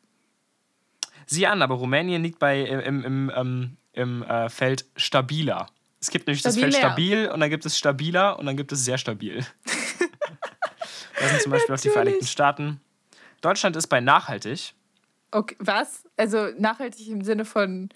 [1.26, 5.68] Sieh an, aber Rumänien liegt bei, im, im, im, im äh, Feld stabiler.
[6.00, 8.84] Es gibt nämlich das Feld stabil und dann gibt es stabiler und dann gibt es
[8.84, 9.46] sehr stabil.
[11.20, 12.26] das sind zum Beispiel auch die Vereinigten.
[12.26, 12.80] Staaten.
[13.40, 14.74] Deutschland ist bei nachhaltig.
[15.30, 16.04] Okay, was?
[16.16, 17.88] Also nachhaltig im Sinne von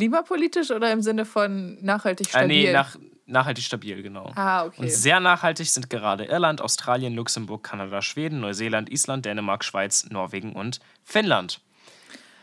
[0.00, 2.46] klimapolitisch oder im Sinne von nachhaltig Äh, stabil?
[2.48, 2.96] nee, nach,
[3.26, 4.32] nachhaltig stabil, genau.
[4.34, 4.80] ah, okay.
[4.82, 10.52] Und sehr nachhaltig sind gerade Irland, Australien, Luxemburg, Kanada, Schweden, Neuseeland, Island, Dänemark, Schweiz, Norwegen
[10.54, 11.60] und Finnland.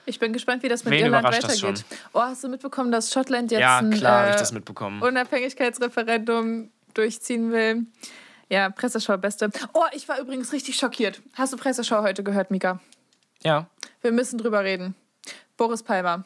[0.05, 1.83] Ich bin gespannt, wie das mit Wen Irland weitergeht.
[2.13, 5.01] Oh, hast du mitbekommen, dass Schottland jetzt Ja, ein klar, habe äh, ich das mitbekommen.
[5.01, 7.85] Unabhängigkeitsreferendum durchziehen will?
[8.49, 9.49] Ja, Presseschau beste.
[9.73, 11.21] Oh, ich war übrigens richtig schockiert.
[11.33, 12.79] Hast du Presseschau heute gehört, Mika?
[13.43, 13.67] Ja,
[14.01, 14.95] Wir müssen drüber reden.
[15.57, 16.23] Boris Palmer.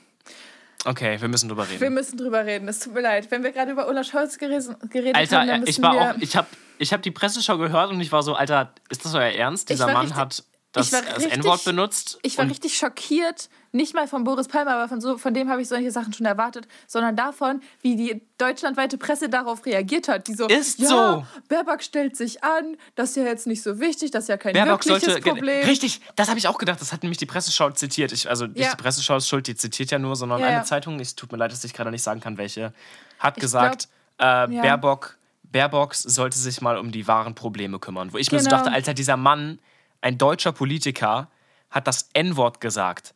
[0.86, 1.82] Okay, wir müssen drüber reden.
[1.82, 2.68] Wir müssen drüber reden.
[2.68, 3.30] Es tut mir leid.
[3.32, 4.76] Wenn wir gerade über Olaf Scholz geredet,
[5.14, 6.12] Alter, haben, dann äh, müssen ich war wir...
[6.12, 9.14] auch, ich habe ich hab die Presseschau gehört und ich war so, Alter, ist das
[9.14, 9.70] euer Ernst?
[9.70, 10.44] Dieser Mann hat
[10.74, 12.20] das, ich war das richtig- N-Wort benutzt.
[12.22, 15.62] Ich war richtig schockiert, nicht mal von Boris Palmer, aber von, so, von dem habe
[15.62, 20.28] ich solche Sachen schon erwartet, sondern davon, wie die deutschlandweite Presse darauf reagiert hat.
[20.28, 21.26] Die so, Ist ja, so.
[21.50, 24.54] Baerbock stellt sich an, das ist ja jetzt nicht so wichtig, das ist ja kein
[24.54, 25.30] Baerbock wirkliches sollte.
[25.30, 25.66] Problem.
[25.66, 26.80] Richtig, das habe ich auch gedacht.
[26.82, 28.12] Das hat nämlich die Presseschau zitiert.
[28.12, 28.72] Ich, also nicht Ja.
[28.72, 30.64] die Presseschau ist schuld, die zitiert ja nur, sondern Ja, eine.
[30.64, 32.74] Zeitung, es tut mir leid, dass ich gerade nicht sagen kann, welche,
[33.20, 33.88] hat Ich gesagt,
[34.20, 34.46] äh, ja.
[34.62, 38.14] Baerbock, Baerbock sollte sich mal um die wahren Probleme kümmern.
[38.14, 38.58] Wo ich mir so Genau.
[38.58, 39.60] dachte, Alter, dieser Mann,
[40.02, 41.30] ein deutscher Politiker,
[41.70, 43.14] hat das N-Wort gesagt.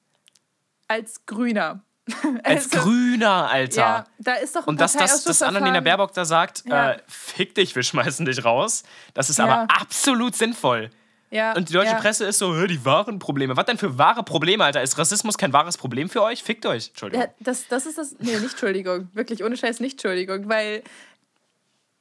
[0.88, 1.82] Als Grüner.
[2.44, 3.82] Als Also, Grüner, Alter.
[3.82, 5.80] Ja, da ist doch ein Und dass das, das Annalena.
[5.80, 6.92] Baerbock da sagt, Ja.
[6.92, 8.84] äh, fick dich, wir schmeißen dich raus,
[9.16, 9.46] das ist Ja.
[9.46, 10.92] aber absolut sinnvoll.
[11.32, 11.96] Ja, Und die deutsche.
[11.96, 13.58] Presse ist so, "Hä, die wahren Probleme.
[13.58, 14.84] Was denn für wahre Probleme, Alter?
[14.84, 16.44] Ist Rassismus kein wahres Problem für euch?
[16.44, 16.90] Fickt euch.
[16.90, 17.26] Entschuldigung.
[17.26, 18.16] Ja, das, das ist das.
[18.20, 19.10] Nee, nicht Entschuldigung.
[19.14, 20.48] Wirklich, ohne Scheiß nicht Entschuldigung.
[20.48, 20.84] Weil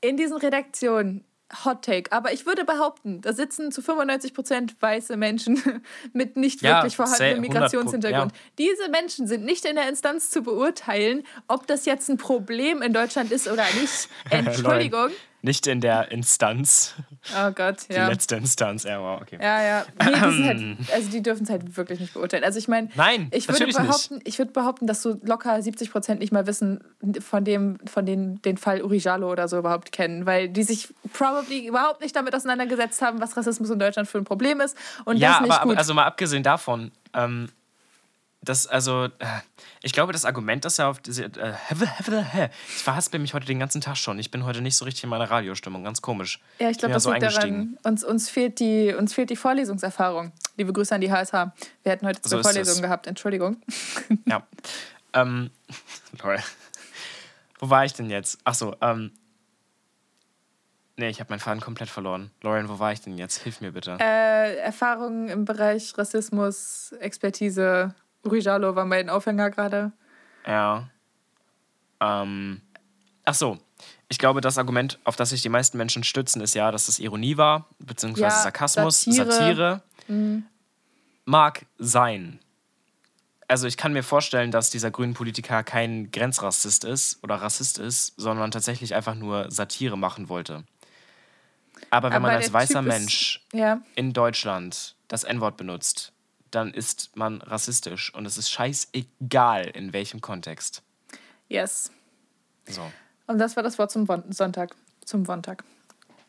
[0.02, 1.24] in diesen Redaktionen,
[1.64, 5.60] Hot Take, aber ich würde behaupten, da sitzen zu 95% weiße Menschen
[6.12, 8.32] mit nicht Ja, wirklich vorhandenem say- 100 Migrationshintergrund.
[8.32, 8.38] ja.
[8.58, 12.92] Diese Menschen sind nicht in der Instanz zu beurteilen, ob das jetzt ein Problem in
[12.92, 14.08] Deutschland ist oder nicht.
[14.30, 15.10] Entschuldigung.
[15.44, 16.94] Nicht in der Instanz.
[17.36, 18.08] Oh Gott, Die ja.
[18.08, 18.84] letzte Instanz.
[18.84, 19.38] Ja, wow, okay.
[19.42, 19.84] Ja, ja.
[20.02, 22.44] Nee, die halt, also die dürfen es halt wirklich nicht beurteilen.
[22.44, 23.86] Also ich meine, Nein, ich würde natürlich nicht.
[23.86, 26.82] behaupten, ich würde behaupten, dass so locker 70 Prozent nicht mal wissen
[27.20, 30.88] von dem, von den, den Fall Uri Jalo oder so überhaupt kennen, weil die sich
[31.12, 34.74] probably überhaupt nicht damit auseinandergesetzt haben, was Rassismus in Deutschland für ein Problem ist
[35.04, 35.78] und Ja, das nicht aber, aber gut.
[35.78, 37.50] also mal abgesehen davon, ähm,
[38.44, 39.10] das, also, äh,
[39.82, 41.24] ich glaube, das Argument, das ja auf diese.
[41.24, 41.54] Äh,
[42.76, 44.18] ich verhaspel mich heute den ganzen Tag schon.
[44.18, 45.84] Ich bin heute nicht so richtig in meiner Radiostimmung.
[45.84, 46.40] Ganz komisch.
[46.58, 50.32] ja, ich glaube, das so liegt daran, uns, uns, fehlt die, uns fehlt die Vorlesungserfahrung.
[50.56, 51.32] Liebe Grüße an die HSH.
[51.82, 52.52] Wir hätten heute So zwei ist es.
[52.52, 53.56] Vorlesungen gehabt, Entschuldigung.
[54.26, 54.46] Ja.
[55.12, 55.50] ähm,
[56.22, 56.38] lol.
[57.58, 58.38] Wo war ich denn jetzt?
[58.44, 59.12] Ach so, ähm.
[60.96, 62.30] Nee, ich habe meinen Faden komplett verloren.
[62.42, 63.38] Lauren, wo war ich denn jetzt?
[63.42, 63.96] Hilf mir bitte.
[64.00, 67.94] Äh, Erfahrungen im Bereich Rassismus, Expertise.
[68.24, 69.92] Uri Jalo war mein Aufhänger gerade.
[70.46, 70.88] Ja.
[72.00, 72.60] Ähm.
[73.24, 73.58] Ach so.
[74.08, 76.98] Ich glaube, das Argument, auf das sich die meisten Menschen stützen, ist ja, dass es
[76.98, 79.32] Ironie war, beziehungsweise Ja, Sarkasmus, Satire.
[79.32, 79.82] Satire.
[80.08, 80.44] Mhm.
[81.24, 82.38] Mag sein.
[83.48, 88.14] Also ich kann mir vorstellen, dass dieser grüne Politiker kein Grenzrassist ist oder Rassist ist,
[88.18, 90.64] sondern tatsächlich einfach nur Satire machen wollte.
[91.90, 96.12] Aber wenn Aber man als weißer ist- Mensch Ja, in Deutschland das N-Wort benutzt,
[96.54, 100.82] dann ist man rassistisch und es ist scheißegal, in welchem Kontext.
[101.48, 101.90] yes.
[102.66, 102.90] So.
[103.26, 104.74] Und das war das Wort zum Won Sonntag.
[105.04, 105.64] Zum Wontag.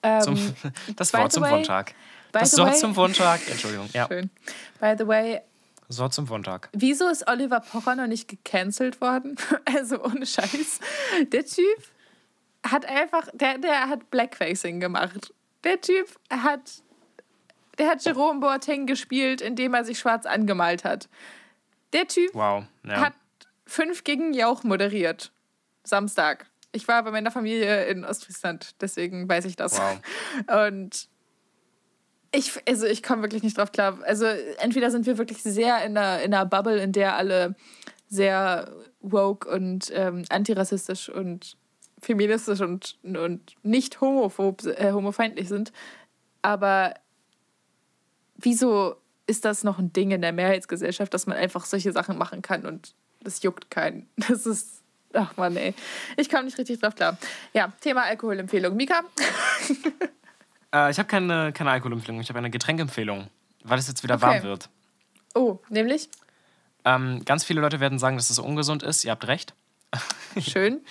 [0.03, 0.55] Ähm, Zum,
[0.97, 1.93] das Wort zum way- Wontag.
[2.34, 3.39] Das Wort zum Wontag.
[3.49, 3.89] Entschuldigung.
[3.93, 4.30] Ja, Schön.
[4.82, 5.39] By the way,
[5.88, 6.69] das Wort zum Wontag.
[6.73, 9.36] wieso ist Oliver Pocher noch nicht gecancelt worden?
[9.65, 10.80] Also ohne Scheiß.
[11.32, 11.78] Der Typ
[12.65, 15.34] hat einfach, der, der hat Blackfacing gemacht.
[15.63, 16.84] Der Typ hat,
[17.78, 21.09] der hat Jerome Boateng gespielt, indem er sich schwarz angemalt hat.
[21.93, 22.65] Der Typ Wow.
[22.86, 23.01] Ja.
[23.01, 23.13] hat
[23.65, 25.32] fünf gegen Jauch moderiert.
[25.84, 26.47] Samstag.
[26.71, 29.80] Ich war bei meiner Familie in Ostfriesland, deswegen weiß ich das.
[29.80, 29.99] Wow.
[30.67, 31.07] Und
[32.34, 33.99] ich, also ich komme wirklich nicht drauf klar.
[34.03, 37.55] Also entweder sind wir wirklich sehr in einer, in einer Bubble, in der alle
[38.07, 41.57] sehr woke und ähm, antirassistisch und
[42.01, 45.71] feministisch und, und nicht homophob, äh, homofeindlich sind.
[46.41, 46.93] Aber
[48.36, 48.95] wieso
[49.27, 52.65] ist das noch ein Ding in der Mehrheitsgesellschaft, dass man einfach solche Sachen machen kann
[52.65, 54.07] und das juckt keinen?
[54.27, 54.81] Das ist.
[55.17, 55.73] Ach man, ey.
[56.17, 57.17] Ich komme nicht richtig drauf klar.
[57.53, 58.75] Ja, Thema Alkoholempfehlung.
[58.75, 59.01] Mika?
[60.73, 63.29] Äh, ich habe keine, keine Alkoholempfehlung, ich habe eine Getränkempfehlung,
[63.63, 64.23] weil es jetzt wieder Okay.
[64.23, 64.69] warm wird.
[65.33, 66.09] Oh, nämlich?
[66.83, 69.05] Ähm, ganz viele Leute werden sagen, dass es ungesund ist.
[69.05, 69.53] Ihr habt recht.
[70.38, 70.81] Schön.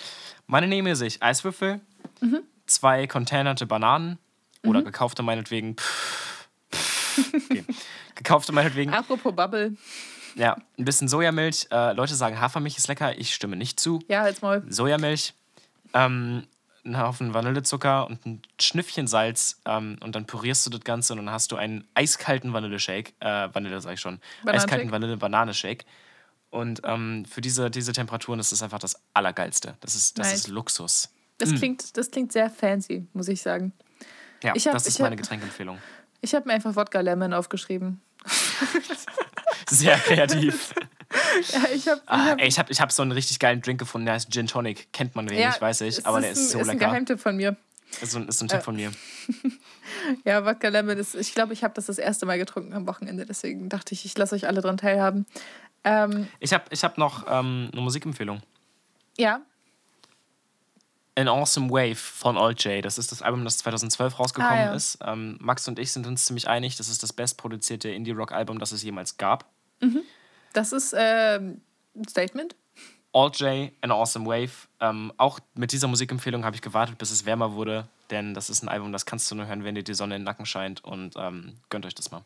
[0.47, 1.81] Meine nehme sich Eiswürfel,
[2.21, 2.39] Mhm.
[2.65, 4.17] zwei containerte Bananen
[4.65, 5.75] oder gekaufte meinetwegen.
[5.77, 6.34] Pff,
[7.17, 7.63] okay.
[8.15, 8.91] Gekaufte meinetwegen.
[8.93, 9.75] Apropos Bubble.
[10.35, 11.67] Ja, ein bisschen Sojamilch.
[11.71, 13.17] Äh, Leute sagen, Hafermilch ist lecker.
[13.17, 13.99] Ich stimme nicht zu.
[14.07, 14.63] Ja, jetzt mal.
[14.69, 15.33] Sojamilch,
[15.93, 16.43] ähm,
[16.83, 21.19] einen Haufen Vanillezucker und ein Schnüffchen Salz ähm, und dann pürierst du das Ganze und
[21.19, 23.13] dann hast du einen eiskalten Vanilleshake.
[23.21, 24.19] Äh, Vanille sag ich schon.
[24.45, 25.85] Eiskalten Vanille-Bananeshake.
[26.51, 29.75] Und ähm, für diese, diese Temperaturen ist das einfach das Allergeilste.
[29.81, 30.39] Das ist, das Nice.
[30.41, 31.09] ist Luxus.
[31.37, 33.73] Das, klingt, das klingt sehr fancy, muss ich sagen.
[34.43, 35.79] Ja, Ich hab- das ist ich hab- meine Getränkempfehlung.
[36.21, 38.01] Ich habe mir einfach Wodka Lemon aufgeschrieben.
[39.69, 40.73] Sehr kreativ.
[41.53, 42.01] Ja, ich habe.
[42.07, 44.31] Ah, hab, ey, ich habe ich hab so einen richtig geilen Drink gefunden, der heißt
[44.31, 44.91] Gin Tonic.
[44.93, 46.89] Kennt man wenig, weiß es ich, aber der ein, ist so ist ein lecker.
[46.89, 47.55] Geheimtipp von mir.
[48.01, 48.91] Ist so, ein- ist so ein Tipp von mir.
[50.23, 51.15] Ja, Wodka Lemon ist.
[51.15, 53.25] Ich glaube, ich habe das das erste Mal getrunken am Wochenende.
[53.25, 55.25] Deswegen dachte ich, ich lasse euch alle dran teilhaben.
[55.83, 58.41] Ähm, Ich habe ich hab noch ähm, eine Musikempfehlung.
[59.17, 59.41] ja,
[61.17, 62.83] An Awesome Wave von Old J.
[62.83, 64.73] Das ist das Album, das 2012 rausgekommen Ah, ja.
[64.73, 64.97] ist.
[65.05, 68.83] Ähm, Max und ich sind uns ziemlich einig, das ist das bestproduzierte Indie-Rock-Album, das es
[68.83, 69.45] jemals gab.
[70.53, 71.61] das ist ähm,
[71.95, 72.55] ein Statement.
[73.13, 74.51] Old J, An Awesome Wave.
[74.81, 78.61] Ähm, auch mit dieser Musikempfehlung habe ich gewartet, bis es wärmer wurde, denn das ist
[78.61, 80.83] ein Album, das kannst du nur hören, wenn dir die Sonne in den Nacken scheint
[80.83, 82.23] und ähm, gönnt euch das mal.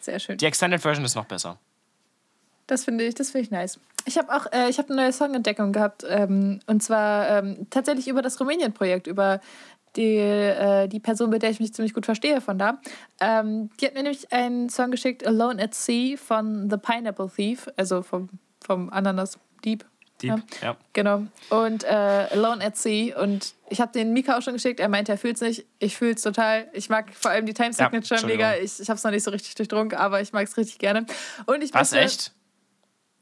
[0.00, 0.38] Sehr schön.
[0.38, 1.58] Die Extended Version ist noch besser.
[2.70, 3.80] Das finde ich, das finde ich nice.
[4.06, 8.06] Ich habe auch, äh, ich habe eine neue Songentdeckung gehabt ähm, und zwar ähm, tatsächlich
[8.08, 9.40] über das Rumänien-Projekt, über
[9.96, 12.80] die, äh, die Person, mit der ich mich ziemlich gut verstehe von da.
[13.20, 17.68] Ähm, die hat mir nämlich einen Song geschickt, Alone at Sea von The Pineapple Thief,
[17.76, 18.28] also vom,
[18.64, 19.84] vom Ananas Dieb.
[20.22, 20.76] Deep, ja.
[20.92, 21.22] Genau.
[21.48, 23.18] Und äh, Alone at Sea.
[23.20, 24.78] Und ich habe den Mika auch schon geschickt.
[24.78, 25.64] Er meinte, er fühlt es nicht.
[25.78, 26.68] Ich fühle es total.
[26.74, 28.36] Ich mag vor allem die Time Signature Entschuldigung.
[28.36, 28.54] mega.
[28.56, 31.06] Ich, ich habe es noch nicht so richtig durchtrunken, aber ich mag es richtig gerne.
[31.46, 32.32] Und ich Was, möchte- echt?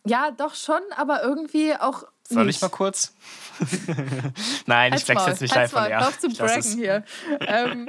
[0.08, 2.04] Ja, doch schon, aber irgendwie auch.
[2.28, 2.56] Soll nicht.
[2.56, 3.14] ich mal kurz?
[4.66, 5.98] Nein, ich Halt's flex Maul, jetzt nicht halt's Maul, dir.
[6.00, 7.04] Auf zu Ich braggen hier.
[7.40, 7.88] ähm,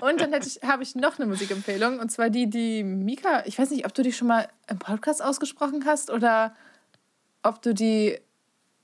[0.00, 1.98] und dann ich, habe ich noch eine Musikempfehlung.
[1.98, 5.22] Und zwar die, die Mika, ich weiß nicht, ob du die schon mal im Podcast
[5.22, 6.54] ausgesprochen hast oder
[7.42, 8.18] ob du die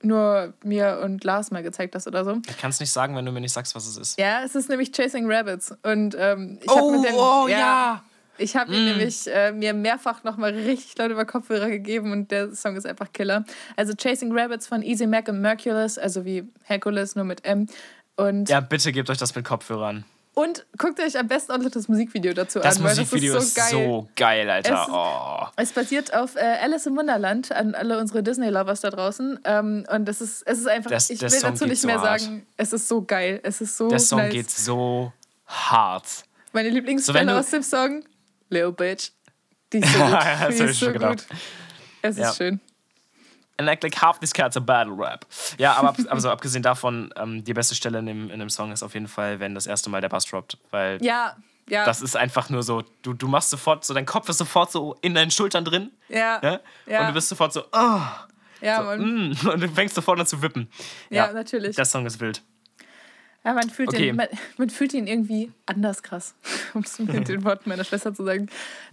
[0.01, 2.41] nur mir und Lars mal gezeigt hast oder so.
[2.47, 4.19] Ich kann es nicht sagen, wenn du mir nicht sagst, was es ist.
[4.19, 5.73] Ja, es ist nämlich Chasing Rabbits.
[5.83, 7.15] Und ähm, ich habe mit dem.
[7.15, 8.03] oh, ja.
[8.39, 12.55] Ich habe ihn nämlich äh, mir mehrfach nochmal richtig laut über Kopfhörer gegeben und der
[12.55, 13.45] Song ist einfach Killer.
[13.75, 17.67] Also Chasing Rabbits von Easy Mac und Merculus, also wie Hercules, nur mit M.
[18.15, 20.03] Und, Ja, bitte gebt euch das mit Kopfhörern.
[20.33, 23.43] und guckt euch am besten auch noch das Musikvideo dazu Das an, weil Musikvideo das
[23.45, 23.87] ist ist so geil.
[23.87, 24.83] so geil, Alter.
[24.83, 25.47] Es- oh.
[25.57, 29.39] Es basiert auf äh, Alice im Wunderland, an alle unsere Disney-Lovers da draußen.
[29.43, 31.99] Ähm, und es ist, es ist einfach, Das- ich will Song dazu nicht so mehr
[32.01, 32.21] hart.
[32.21, 33.39] sagen, es ist so geil.
[33.43, 34.31] Es ist so Der Song nice.
[34.33, 35.11] geht so
[35.45, 36.05] hart.
[36.53, 38.03] Meine So, Lieblingsstelle du- aus dem Song,
[38.49, 39.11] Little Bitch.
[39.73, 40.09] Die ist so gut.
[40.11, 41.27] Ja, das Die ist schon so gedacht.
[41.29, 41.37] gut.
[42.01, 42.29] Es Ja.
[42.29, 42.59] ist schön.
[43.57, 45.25] And like, like half these cats are battle rap.
[45.57, 48.71] Ja, aber ab, also abgesehen davon, ähm, die beste Stelle in dem, in dem Song
[48.71, 50.57] ist auf jeden Fall, wenn das erste Mal der Bass droppt.
[50.71, 51.35] Weil Ja,
[51.67, 51.83] ja.
[51.83, 54.95] das ist einfach nur so, du, du machst sofort so, dein Kopf ist sofort so
[55.01, 55.91] in deinen Schultern drin.
[56.07, 56.61] ja, Ne?
[56.85, 57.01] Ja.
[57.01, 57.99] Und du bist sofort so, oh,
[58.61, 60.69] ja, so, mm, und du fängst sofort an zu wippen.
[61.09, 61.75] ja, natürlich.
[61.75, 62.41] Der Song ist wild.
[63.43, 64.07] Ja, man, fühlt Okay.
[64.07, 64.27] den, man,
[64.57, 66.35] man fühlt ihn irgendwie anders krass,
[66.73, 68.49] um es mit den Worten meiner Schwester zu sagen.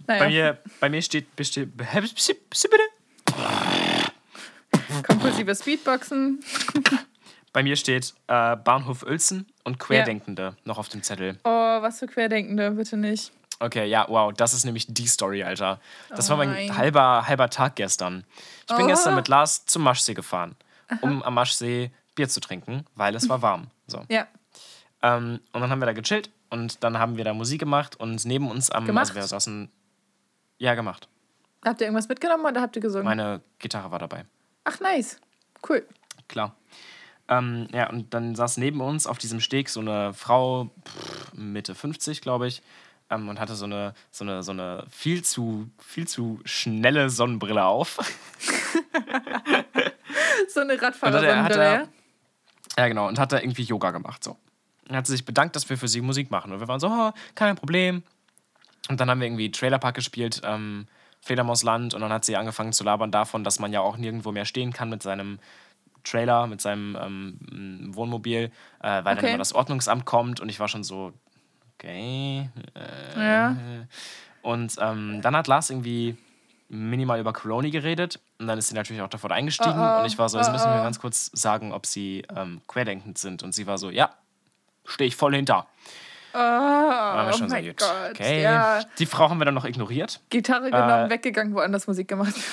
[0.07, 1.69] Naja, Bei mir, bei mir steht, besteht,
[5.03, 6.43] kompulsives Beatboxen.
[7.53, 11.39] bei mir steht äh, Bahnhof Uelzen und Querdenkende noch auf dem Zettel.
[11.43, 13.31] Oh, was für Querdenkende, bitte nicht.
[13.59, 15.79] Okay, ja, wow, das ist nämlich die Story, Alter.
[16.09, 16.77] Das war mein nein.
[16.77, 18.23] halber, halber Tag gestern.
[18.69, 18.87] Ich bin Oh.
[18.87, 20.55] gestern mit Lars zum Maschsee gefahren,
[21.01, 23.67] um am Maschsee Bier zu trinken, weil es war warm.
[23.87, 24.03] So.
[24.09, 24.27] Ja,
[25.07, 28.25] Ähm, und dann haben wir da gechillt und dann haben wir da Musik gemacht und
[28.25, 29.09] neben uns am Gemacht?
[29.09, 29.69] Also wir saßen.
[30.59, 31.07] Ja, gemacht.
[31.63, 33.05] habt ihr irgendwas mitgenommen oder habt ihr gesungen?
[33.05, 34.25] Meine Gitarre war dabei.
[34.63, 35.19] Ach, nice.
[35.67, 35.85] Cool.
[36.27, 36.55] Klar.
[37.29, 41.75] Ähm, ja, und dann saß neben uns auf diesem Steg so eine Frau, pff, Mitte
[41.75, 42.63] 50, glaube ich,
[43.11, 47.65] ähm, und hatte so eine, so eine, so eine viel zu, viel zu schnelle Sonnenbrille
[47.65, 47.99] auf.
[50.49, 51.87] So eine er, er, ja?
[52.77, 54.23] ja, genau, und hat da irgendwie Yoga gemacht.
[54.23, 54.37] So.
[54.89, 56.51] Und hat sie sich bedankt, dass wir für sie Musik machen.
[56.51, 58.03] Und wir waren so, oh, kein Problem.
[58.89, 60.87] Und dann haben wir irgendwie Trailerpark gespielt, ähm,
[61.21, 61.93] Fledermausland.
[61.93, 64.71] Und dann hat sie angefangen zu labern davon, dass man ja auch nirgendwo mehr stehen
[64.71, 65.39] kann mit seinem
[66.05, 68.45] Trailer, mit seinem ähm, Wohnmobil,
[68.79, 69.27] äh, weil dann Okay.
[69.29, 70.39] immer das Ordnungsamt kommt.
[70.39, 71.11] Und ich war schon so,
[71.75, 72.49] okay.
[72.75, 73.57] Äh, Ja.
[74.41, 76.15] Und ähm, dann hat Lars irgendwie
[76.69, 80.05] minimal über Corona geredet und dann ist sie natürlich auch davon eingestiegen Oh, oh, und
[80.05, 83.41] ich war so, also oh, müssen wir ganz kurz sagen, ob sie ähm, querdenkend sind
[83.41, 84.09] und sie war so, ja,
[84.87, 85.67] stehe ich voll hinter.
[86.33, 87.77] Oh, oh schon so, mein gut.
[87.77, 88.11] Gott.
[88.11, 88.43] Okay.
[88.43, 90.19] Ja, Die Frau haben wir dann noch ignoriert.
[90.29, 92.33] Gitarre genommen, Äh, weggegangen, woanders Musik gemacht.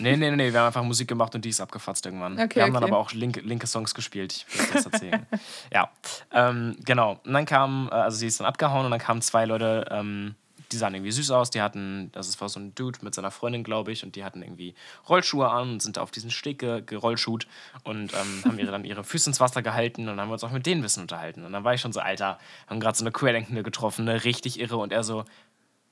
[0.00, 2.38] Nee, nee, nee, wir haben einfach Musik gemacht und die ist abgefatzt irgendwann.
[2.38, 2.92] Okay, wir haben dann okay.
[2.92, 4.44] aber auch linke, linke Songs gespielt.
[4.46, 5.26] Ich will das erzählen.
[5.72, 5.88] ja,
[6.30, 7.18] ähm, genau.
[7.24, 10.34] Und dann kam, äh, also sie ist dann abgehauen und dann kamen zwei Leute, ähm,
[10.72, 11.50] die sahen irgendwie süß aus.
[11.50, 14.42] Die hatten, das war so ein Dude mit seiner Freundin, glaube ich, und die hatten
[14.42, 14.74] irgendwie
[15.08, 17.46] Rollschuhe an und sind auf diesen Steg ge gerollschuht
[17.84, 20.66] und ähm, haben ihre, dann ihre Füße ins Wasser gehalten und haben uns auch mit
[20.66, 21.44] denen ein bisschen unterhalten.
[21.44, 24.60] Und dann war ich schon so, Alter, haben gerade so eine Querdenkende getroffen, ne, richtig
[24.60, 24.76] irre.
[24.76, 25.24] Und er so,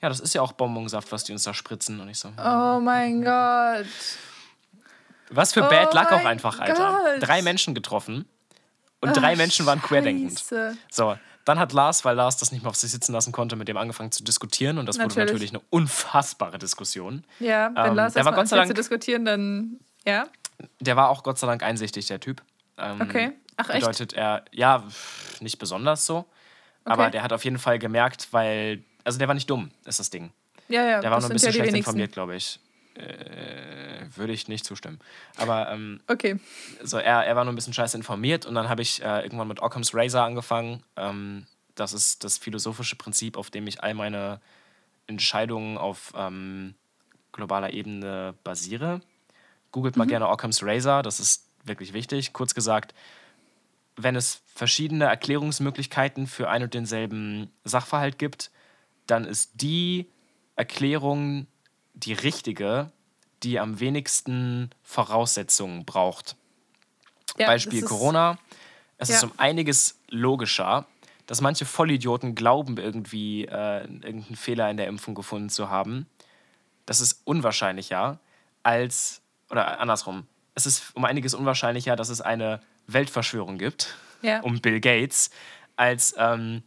[0.03, 2.01] ja, das ist ja auch Bonbonsaft, was die uns da spritzen.
[2.01, 3.87] Und ich so, Oh mein Gott.
[5.31, 7.01] was für Oh Bad Luck auch einfach, Alter.
[7.15, 7.27] Gott.
[7.27, 8.27] Drei Menschen getroffen
[9.01, 10.39] und drei Menschen waren querdenkend.
[10.39, 10.77] Scheiße.
[10.91, 11.17] So,
[11.47, 13.79] dann hat Lars, weil Lars das nicht mehr auf sich sitzen lassen konnte, mit dem
[13.79, 14.77] angefangen zu diskutieren.
[14.77, 15.31] Und das wurde Natürlich.
[15.33, 17.25] natürlich eine unfassbare Diskussion.
[17.41, 19.81] Ja, wenn Ähm, Lars der war Gott sei anfängt zu Dank- diskutieren, dann.
[20.07, 20.27] Ja,
[20.81, 22.43] Der war auch Gott sei Dank einsichtig, der Typ.
[22.79, 23.33] Ähm, okay.
[23.57, 23.81] Ach, echt?
[23.81, 24.85] Bedeutet er, ja,
[25.41, 26.27] nicht besonders so.
[26.85, 27.13] Aber Okay.
[27.13, 30.31] der hat auf jeden Fall gemerkt, weil, also der war nicht dumm, ist das Ding.
[30.69, 31.91] Ja, ja, Der war nur ein bisschen ja schlecht wenigsten.
[31.91, 32.61] informiert, glaube ich.
[32.97, 34.99] Äh, würde ich nicht zustimmen.
[35.37, 36.39] Aber ähm, Okay.
[36.83, 39.49] so, er, er war nur ein bisschen scheiße informiert und dann habe ich äh, irgendwann
[39.49, 40.83] mit Occam's Razor angefangen.
[40.97, 44.41] Ähm, das ist das philosophische Prinzip, auf dem ich all meine
[45.07, 46.75] Entscheidungen auf ähm,
[47.33, 49.01] globaler Ebene basiere.
[49.73, 52.33] Googelt mal gerne Occam's Razor, das ist wirklich wichtig.
[52.33, 52.95] Kurz gesagt,
[53.97, 58.51] wenn es verschiedene Erklärungsmöglichkeiten für ein und denselben Sachverhalt gibt,
[59.07, 60.07] dann ist die
[60.55, 61.47] Erklärung
[61.97, 62.91] die richtige,
[63.43, 66.37] die am wenigsten Voraussetzungen braucht.
[67.39, 68.39] Ja, Beispiel ist- Corona.
[68.99, 69.29] Es ist Ja.
[69.29, 70.87] um einiges logischer,
[71.27, 76.07] dass manche Vollidioten glauben, irgendwie äh, irgendeinen Fehler in der Impfung gefunden zu haben.
[76.87, 78.19] Das ist unwahrscheinlicher
[78.63, 79.21] als,
[79.51, 84.41] oder andersrum, es ist um einiges unwahrscheinlicher, dass es eine Weltverschwörung gibt, Ja.
[84.41, 85.31] um Bill Gates,
[85.77, 86.63] als ähm,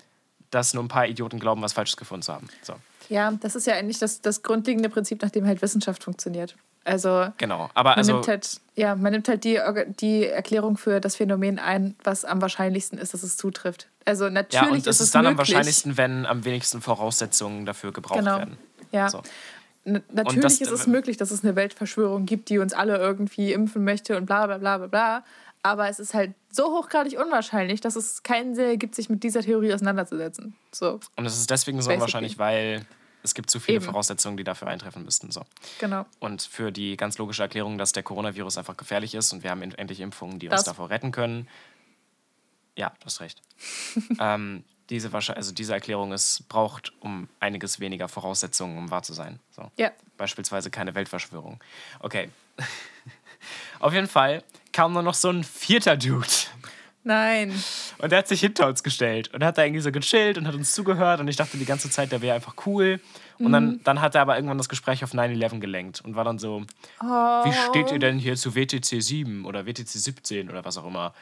[0.51, 2.47] dass nur ein paar Idioten glauben, was Falsches gefunden zu haben.
[2.61, 2.75] So,
[3.09, 6.55] Ja, das ist ja eigentlich das, das grundlegende Prinzip, nach dem halt Wissenschaft funktioniert.
[6.85, 7.69] Also genau.
[7.73, 9.59] Aber man also, nimmt halt, ja, man nimmt halt die,
[9.99, 13.87] die Erklärung für das Phänomen ein, was am wahrscheinlichsten ist, dass es zutrifft.
[14.05, 15.49] Also natürlich ja, und ist es ist dann am möglich.
[15.49, 18.37] wahrscheinlichsten, wenn am wenigsten Voraussetzungen dafür gebraucht Genau.
[18.37, 18.57] werden.
[18.91, 19.09] Ja.
[19.09, 19.21] So.
[19.85, 23.83] Natürlich das- ist es möglich, dass es eine Weltverschwörung gibt, die uns alle irgendwie impfen
[23.83, 25.23] möchte und bla bla bla bla bla.
[25.61, 29.41] Aber es ist halt so hochgradig unwahrscheinlich, dass es keinen Sinn ergibt, sich mit dieser
[29.41, 30.55] Theorie auseinanderzusetzen.
[30.71, 31.95] So, Und es ist deswegen so Basically.
[31.97, 32.85] unwahrscheinlich, weil
[33.23, 33.85] es gibt zu viele Eben.
[33.85, 35.31] Voraussetzungen, die dafür eintreffen müssten.
[35.31, 35.45] So.
[35.79, 36.05] genau.
[36.19, 39.61] Und für die ganz logische Erklärung, dass der Coronavirus einfach gefährlich ist und wir haben
[39.61, 40.65] endlich Impfungen, die uns Das.
[40.65, 41.47] davor retten können.
[42.75, 43.41] Ja, du hast recht.
[44.19, 49.39] ähm, diese, also diese Erklärung ist, braucht um einiges weniger Voraussetzungen, um wahr zu sein.
[49.51, 49.69] So.
[49.77, 49.91] Ja.
[50.17, 51.61] Beispielsweise keine Weltverschwörung.
[51.99, 52.29] Okay.
[53.79, 56.27] Auf jeden Fall kam nur noch so ein vierter Dude.
[57.09, 57.51] Nein.
[57.97, 60.53] Und der hat sich hinter uns gestellt und hat da irgendwie so gechillt und hat
[60.53, 61.19] uns zugehört.
[61.19, 62.99] Und ich dachte die ganze Zeit, der wäre einfach cool.
[63.39, 66.37] Und dann, dann hat er aber irgendwann das Gespräch auf 9-11 gelenkt und war dann
[66.37, 66.63] so,
[67.01, 70.85] Oh, wie steht ihr denn hier zu WTC 7 oder WTC 17 oder was auch
[70.85, 71.13] immer?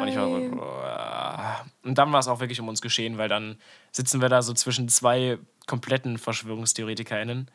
[0.00, 0.50] Und ich war so, Nein.
[0.56, 3.58] "Boah." und dann war es auch wirklich um uns geschehen, weil dann
[3.90, 7.50] sitzen wir da so zwischen zwei kompletten VerschwörungstheoretikerInnen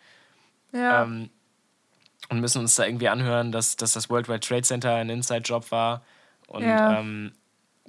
[0.74, 1.04] Ja.
[1.04, 1.30] ähm,
[2.30, 5.72] und müssen uns da irgendwie anhören, dass, dass das World Wide Trade Center ein Inside-Job
[5.72, 6.04] war
[6.48, 7.00] und Ja.
[7.00, 7.32] ähm,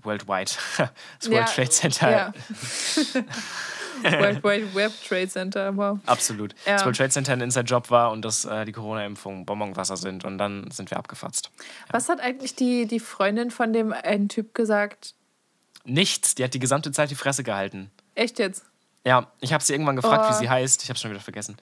[0.03, 0.51] Worldwide.
[0.79, 0.91] Das
[1.29, 2.11] Ja, World Trade Center.
[2.11, 2.33] ja.
[4.03, 5.99] World Wide Web Trade Center, wow.
[6.07, 6.55] Absolut.
[6.65, 6.75] Ja.
[6.75, 10.39] Das World Trade Center ein Inside-Job war und dass äh, die Corona-Impfungen Bonbonwasser sind und
[10.39, 11.51] dann sind wir abgefatzt.
[11.91, 15.15] Was hat eigentlich die, die Freundin von dem einen Typ gesagt?
[15.85, 17.91] Nichts, die hat die gesamte Zeit die Fresse gehalten.
[18.15, 18.65] Echt jetzt?
[19.05, 20.31] Ja, ich habe sie irgendwann gefragt, Oh.
[20.31, 20.83] wie sie heißt.
[20.83, 21.57] Ich habe schon wieder vergessen.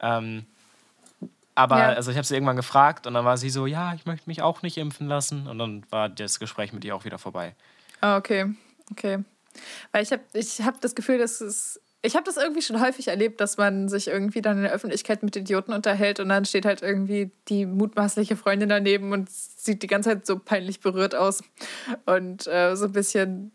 [0.00, 0.46] Ähm,
[1.54, 1.88] aber Ja.
[1.90, 4.40] also ich habe sie irgendwann gefragt und dann war sie so, ja, ich möchte mich
[4.40, 5.46] auch nicht impfen lassen.
[5.46, 7.54] Und dann war das Gespräch mit ihr auch wieder vorbei.
[8.02, 8.52] Ah, okay.
[8.90, 9.24] Okay.
[9.92, 11.80] Weil ich habe ich hab das Gefühl, dass es.
[12.04, 15.22] Ich habe das irgendwie schon häufig erlebt, dass man sich irgendwie dann in der Öffentlichkeit
[15.22, 19.86] mit Idioten unterhält und dann steht halt irgendwie die mutmaßliche Freundin daneben und sieht die
[19.86, 21.44] ganze Zeit so peinlich berührt aus.
[22.04, 23.52] Und äh, so ein bisschen,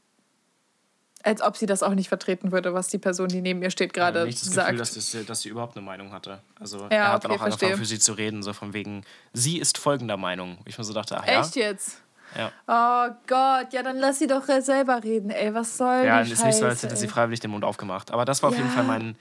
[1.23, 3.93] als ob sie das auch nicht vertreten würde, was die Person, die neben ihr steht,
[3.93, 4.67] gerade nicht das sagt.
[4.69, 6.41] Gefühl, dass, das, dass sie überhaupt eine Meinung hatte.
[6.57, 7.77] Also Ja, er hat dann okay, auch angefangen verstehe.
[7.77, 10.59] für sie zu reden, so von wegen, sie ist folgender Meinung.
[10.63, 11.41] Ich mir so dachte, ach ja.
[11.41, 11.97] Echt jetzt?
[12.37, 15.53] Ja, Oh Gott, ja, dann lass sie doch selber reden, ey.
[15.53, 17.11] Was soll ja die ist nicht so, als hätte sie ey.
[17.11, 18.11] freiwillig den Mund aufgemacht.
[18.11, 18.69] Aber das war auf jeden.
[18.69, 19.15] Fall mein,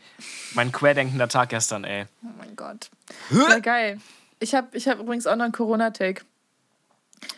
[0.54, 2.04] mein querdenkender Tag gestern, ey.
[2.22, 2.90] Oh mein Gott.
[3.30, 3.98] Ja, geil.
[4.38, 6.22] Ich habe ich hab übrigens auch noch einen Corona-Take.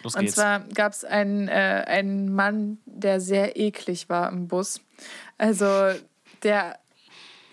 [0.03, 0.35] Los Und geht's.
[0.35, 4.81] zwar gab es einen, äh, einen Mann, der sehr eklig war im Bus.
[5.39, 5.93] Also,
[6.43, 6.79] der.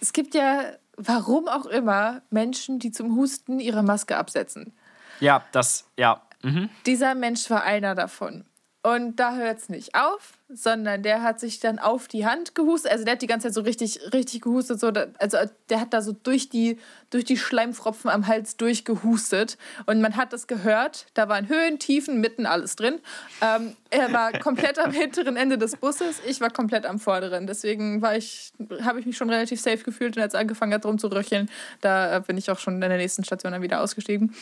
[0.01, 0.63] Es gibt ja,
[0.97, 4.73] warum auch immer, Menschen, die zum Husten ihre Maske absetzen.
[5.19, 6.21] ja, das, ja.
[6.45, 6.69] Mhm.
[6.85, 8.45] Dieser Mensch war einer davon.
[8.85, 12.91] Und da hört es nicht auf, sondern der hat sich dann auf die Hand gehustet.
[12.91, 14.79] Also der hat die ganze Zeit so richtig, richtig gehustet.
[14.79, 15.37] So, also
[15.69, 16.77] der hat da so durch die,
[17.09, 19.57] durch die Schleimfropfen am Hals durchgehustet.
[19.87, 21.07] Und man hat das gehört.
[21.15, 22.99] Da waren Höhen, Tiefen, mitten alles drin.
[23.41, 26.21] Ähm, er war komplett am hinteren Ende des Busses.
[26.27, 27.47] Ich war komplett am vorderen.
[27.47, 30.15] Deswegen war ich, habe ich mich schon relativ safe gefühlt.
[30.15, 31.49] Und als es angefangen hat, drum zu röcheln,
[31.81, 34.35] da bin ich auch schon in der nächsten Station dann wieder ausgestiegen.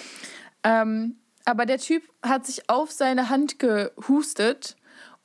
[0.66, 1.16] Ähm,
[1.46, 4.76] aber der Typ hat sich auf seine Hand gehustet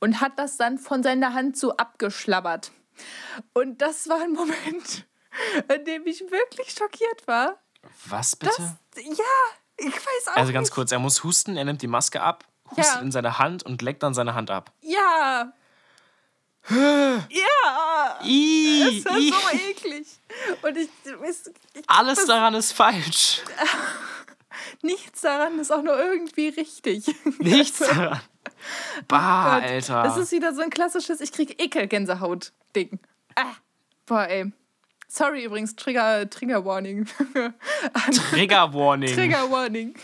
[0.01, 2.71] und hat das dann von seiner Hand so abgeschlabbert.
[3.53, 5.07] Und das war ein Moment,
[5.75, 7.59] in dem ich wirklich schockiert war.
[8.07, 8.53] Was bitte?
[8.95, 9.25] Das, ja,
[9.77, 10.75] ich weiß auch Also ganz nicht.
[10.75, 13.01] kurz, er muss husten, er nimmt die Maske ab, hustet Ja.
[13.01, 14.73] in seine Hand und leckt dann seine Hand ab.
[14.81, 15.53] Ja.
[16.71, 18.19] ja.
[18.19, 19.03] Das ih.
[19.05, 20.07] so eklig.
[20.63, 23.43] Und ich, ich, ich Alles daran ist falsch.
[24.83, 27.07] nichts daran ist auch nur irgendwie richtig.
[27.39, 28.21] Nichts daran.
[29.07, 30.03] Bah, Gott, Alter.
[30.03, 32.99] Das ist wieder so ein klassisches, ich krieg Ekel-Gänsehaut-Ding.
[33.37, 33.55] Ah,
[34.07, 34.53] boah, ey.
[35.07, 37.07] Sorry übrigens, Trigger, Trigger Warning.
[38.31, 39.15] Trigger Warning.
[39.15, 39.95] Trigger Warning.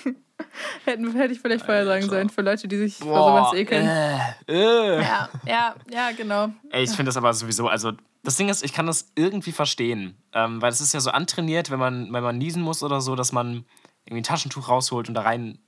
[0.85, 3.87] Hätten, hätte ich vielleicht vorher sagen sollen, für Leute, die sich vor Boah, sowas ekeln.
[3.87, 5.03] äh, äh.
[5.03, 6.49] Ja, ja, ja, genau.
[6.71, 7.93] Ey, ich finde das aber sowieso, also
[8.23, 11.71] das Ding ist, ich kann das irgendwie verstehen, ähm, weil es ist ja so antrainiert,
[11.71, 13.65] wenn man, wenn man niesen muss oder so, dass man
[14.05, 15.59] irgendwie ein Taschentuch rausholt und da rein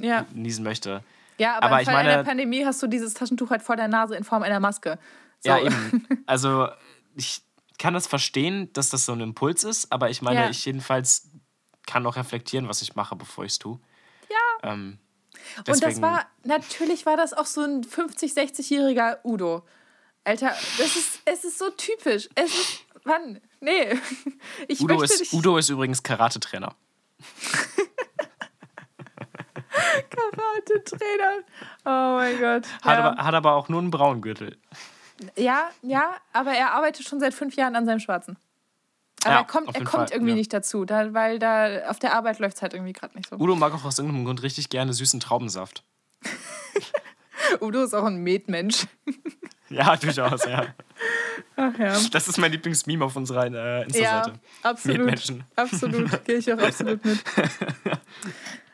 [0.00, 1.02] Ja, niesen möchte.
[1.38, 3.76] ja aber, Aber im ich Fall meine- einer Pandemie hast du dieses Taschentuch halt vor
[3.76, 4.98] der Nase in Form einer Maske.
[5.40, 5.50] So.
[5.50, 6.06] Ja, eben.
[6.26, 6.68] Also
[7.16, 7.42] ich
[7.78, 10.50] kann das verstehen, dass das so ein Impuls ist, aber ich meine, Ja.
[10.50, 11.30] ich jedenfalls
[11.86, 13.78] kann auch reflektieren, was ich mache, bevor ich es tue.
[14.28, 14.70] Ja.
[14.72, 14.98] Ähm,
[15.66, 19.64] Und das war, natürlich war das auch so ein 50-, 60-jähriger Udo.
[20.24, 20.48] Alter,
[20.78, 22.28] das ist, es ist so typisch.
[22.34, 23.98] Es ist, Mann, nee.
[24.68, 26.74] Ich Udo, ist, Udo ist übrigens Karate-Trainer.
[30.10, 31.44] Karate-Trainer.
[31.84, 32.66] Oh mein Gott.
[32.82, 33.10] Hat, ja.
[33.10, 34.56] aber, hat aber auch nur einen braunen Gürtel.
[35.36, 38.36] ja, ja, aber er arbeitet schon seit fünf Jahren an seinem Schwarzen.
[39.24, 40.36] Aber Ja, er kommt, er kommt Fall, irgendwie ja.
[40.36, 43.36] nicht dazu, da, weil da auf der Arbeit läuft es halt irgendwie gerade nicht so.
[43.36, 45.84] Udo mag auch aus irgendeinem Grund richtig gerne süßen Traubensaft.
[47.60, 48.86] Udo ist auch ein Metmensch.
[49.68, 50.66] Ja, durchaus, ja.
[51.62, 51.94] Ach ja.
[52.10, 54.38] Das ist mein Lieblingsmeme auf unserer äh, Ja, Insta-Seite.
[54.62, 54.96] absolut.
[54.98, 55.44] Metmenschen.
[55.56, 56.24] Absolut.
[56.24, 57.18] Gehe ich auch absolut mit.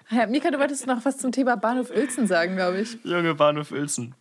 [0.08, 2.96] Ja, Mika, du wolltest noch was zum Thema Bahnhof Uelzen sagen, glaube ich.
[3.02, 4.14] Junge Bahnhof Uelzen.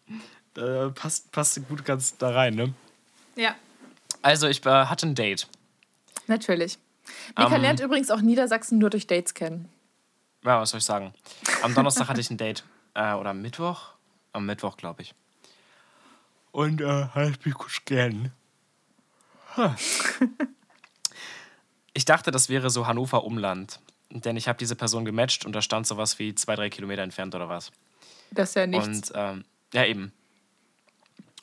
[0.58, 2.74] Äh, passt, passt gut ganz da rein, ne?
[3.36, 3.54] Ja.
[4.24, 5.48] Also, ich äh, hatte ein Date.
[6.26, 6.80] Natürlich.
[7.38, 9.70] Mika Ähm, lernt übrigens auch Niedersachsen nur durch Dates kennen.
[10.44, 11.14] Ja, was soll ich sagen?
[11.62, 12.64] Am Donnerstag hatte ich ein Date.
[12.96, 13.90] Äh, oder am Mittwoch?
[14.34, 15.14] Am Mittwoch, glaube ich.
[16.52, 18.32] Und äh, halt mich kurz gern.
[21.98, 23.80] Ich dachte, das wäre so Hannover Umland.
[24.10, 27.34] Denn ich habe diese Person gematcht und da stand sowas wie zwei, drei Kilometer entfernt
[27.36, 27.72] oder was.
[28.32, 29.12] Das ist ja nichts.
[29.12, 30.12] Und ähm, ja, eben.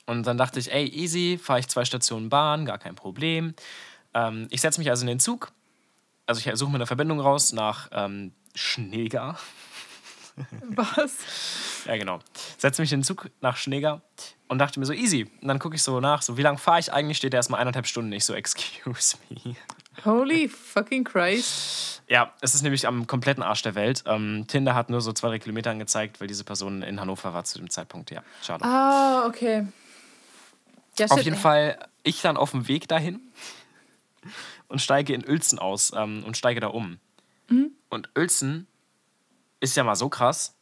[0.05, 3.55] Und dann dachte ich, ey, easy, fahre ich zwei Stationen Bahn, gar kein Problem.
[4.13, 5.51] Ähm, ich setze mich also in den Zug.
[6.25, 9.39] Also ich suche mir eine Verbindung raus nach ähm, Schneegar.
[10.69, 11.17] Was?
[11.85, 12.19] Ja, genau.
[12.57, 14.01] Setze mich in den Zug nach Schneegar
[14.47, 15.29] und dachte mir so, easy.
[15.41, 17.17] Und dann gucke ich so nach, so wie lange fahre ich eigentlich?
[17.17, 18.11] Steht da erstmal eineinhalb Stunden.
[18.13, 19.55] Ich so, excuse me.
[20.05, 22.01] Holy fucking Christ.
[22.07, 24.03] Ja, es ist nämlich am kompletten Arsch der Welt.
[24.07, 27.43] Ähm, Tinder hat nur so zwei, drei Kilometer angezeigt, weil diese Person in Hannover war
[27.43, 28.11] zu dem Zeitpunkt.
[28.11, 28.65] Ja, schade.
[28.65, 29.67] Ah, okay.
[30.97, 33.19] Ja, Auf jeden Fall, ich dann auf dem Weg dahin
[34.67, 36.99] und steige in Uelzen aus ähm, und steige da um.
[37.49, 37.71] Mhm.
[37.89, 38.67] Und Uelzen
[39.63, 40.53] ist ja mal so krass.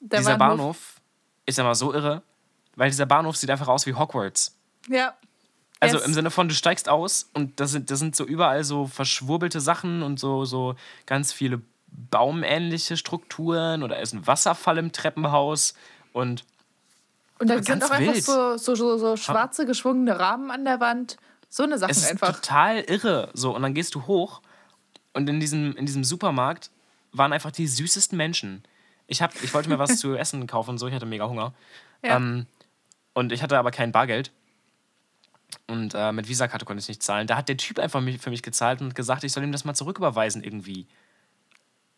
[0.00, 1.00] Der dieser Bahnhof
[1.44, 2.22] ist ja mal so irre,
[2.76, 4.56] weil dieser Bahnhof sieht einfach aus wie Hogwarts.
[4.88, 5.14] Ja.
[5.80, 6.06] Also Yes.
[6.06, 9.60] im Sinne von, du steigst aus und da sind, da sind so überall so verschwurbelte
[9.60, 10.74] Sachen und so, so
[11.06, 15.74] ganz viele baumähnliche Strukturen oder ist ein Wasserfall im Treppenhaus
[16.12, 16.44] und
[17.38, 18.24] Und da sind auch einfach wild.
[18.24, 21.16] so, so, so, so schwarze geschwungene Rahmen an der Wand.
[21.48, 22.36] So eine Sachen es ist einfach.
[22.36, 23.30] total irre.
[23.34, 24.40] So, und dann gehst du hoch
[25.14, 26.70] und in diesem, in diesem Supermarkt
[27.12, 28.62] waren einfach die süßesten Menschen.
[29.06, 31.52] Ich, hab, ich wollte mir was zu essen kaufen und so, ich hatte mega Hunger.
[32.04, 32.16] Ja.
[32.16, 32.46] Ähm,
[33.14, 34.30] und ich hatte aber kein Bargeld.
[35.66, 37.26] Und äh, mit Visakarte konnte ich nicht zahlen.
[37.26, 39.74] Da hat der Typ einfach für mich gezahlt und gesagt, ich soll ihm das mal
[39.74, 40.86] zurücküberweisen irgendwie.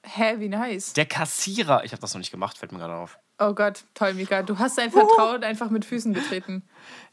[0.05, 0.95] Hä, wie nice.
[0.95, 3.19] Der Kassierer, ich habe das noch nicht gemacht, fällt mir gerade auf.
[3.39, 4.43] Oh Gott, toll, Mika.
[4.43, 6.63] Du hast dein Vertrauen einfach mit Füßen getreten.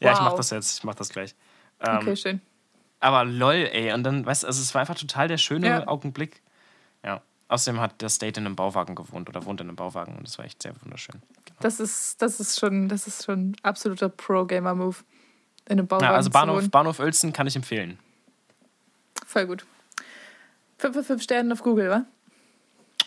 [0.00, 0.24] Ja, ich Wow.
[0.24, 1.34] mach das jetzt, ich mach das gleich.
[1.80, 2.40] Ähm, Okay, schön.
[3.00, 3.92] Aber lol, ey.
[3.92, 5.86] Und dann, weißt du, also es war einfach total der schöne Ja.
[5.86, 6.42] Augenblick.
[7.50, 10.38] Außerdem hat das Date in einem Bauwagen gewohnt oder wohnt in einem Bauwagen und das
[10.38, 11.20] war echt sehr wunderschön.
[11.58, 14.96] Das ist, das ist schon, das ist schon absoluter Pro-Gamer-Move.
[15.66, 16.70] In einem Bauwagen Ja, also Bahnhof.
[16.70, 17.98] Bahnhof Uelzen kann ich empfehlen.
[19.26, 19.66] Voll gut.
[20.78, 22.04] 5 von 5 Sternen auf Google, wa?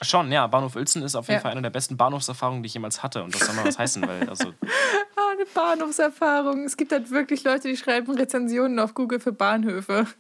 [0.02, 0.46] Schon, ja.
[0.48, 1.42] Bahnhof Uelzen ist auf jeden Ja.
[1.42, 3.24] Fall eine der besten Bahnhofserfahrungen, die ich jemals hatte.
[3.24, 4.54] Und das soll mal was heißen, weil, also,
[5.16, 6.66] Ah, eine Bahnhofserfahrung.
[6.66, 10.06] Es gibt halt wirklich Leute, die schreiben Rezensionen auf Google für Bahnhöfe.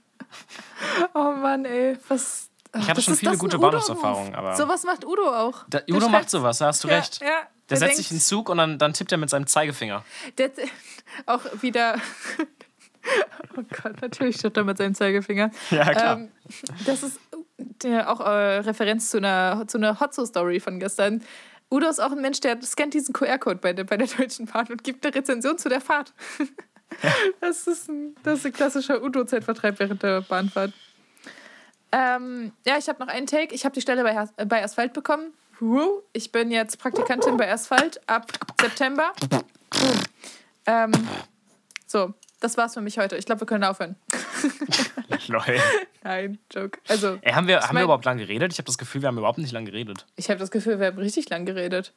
[1.13, 1.97] Oh Mann, ey.
[2.07, 2.49] Was.
[2.75, 5.63] Ich hatte schon viele gute Bahnhofserfahrungen, aber- Sowas macht Udo auch.
[5.69, 7.19] da, Udo macht sowas, da hast du Ja, recht.
[7.21, 9.45] Ja, Der, der setzt sich in den Zug und dann, dann tippt er mit seinem
[9.47, 10.03] Zeigefinger.
[10.37, 10.51] Der,
[11.27, 11.95] auch wieder.
[13.57, 15.51] Oh Gott, natürlich steht er mit seinem Zeigefinger.
[15.71, 16.17] Ja, klar.
[16.19, 16.31] Ähm,
[16.85, 17.19] das ist
[17.57, 21.21] der, auch äh, Referenz zu einer, zu einer Hotzo-Story von gestern.
[21.69, 24.67] Udo ist auch ein Mensch, der scannt diesen QR-Code bei der, bei der Deutschen Bahn
[24.67, 26.13] und gibt eine Rezension zu der Fahrt.
[27.41, 30.71] Das, ist ein, das ist ein klassischer Udo-Zeitvertreib während der Bahnfahrt.
[31.95, 33.53] Ähm, ja, ich habe noch einen Take.
[33.53, 35.31] Ich habe die Stelle bei, äh, bei Asphalt bekommen.
[36.11, 39.13] Ich bin jetzt Praktikantin bei Asphalt ab September.
[40.65, 40.91] Ähm,
[41.85, 43.15] so, das war's für mich heute.
[43.15, 43.95] Ich glaube, wir können aufhören.
[45.27, 45.41] Lol.
[46.03, 46.79] Nein, Joke.
[46.89, 48.51] Also, Ey, haben wir, haben mein- wir überhaupt lang geredet?
[48.51, 50.05] Ich habe das Gefühl, wir haben überhaupt nicht lang geredet.
[50.17, 51.93] ich habe das Gefühl, wir haben richtig lang geredet.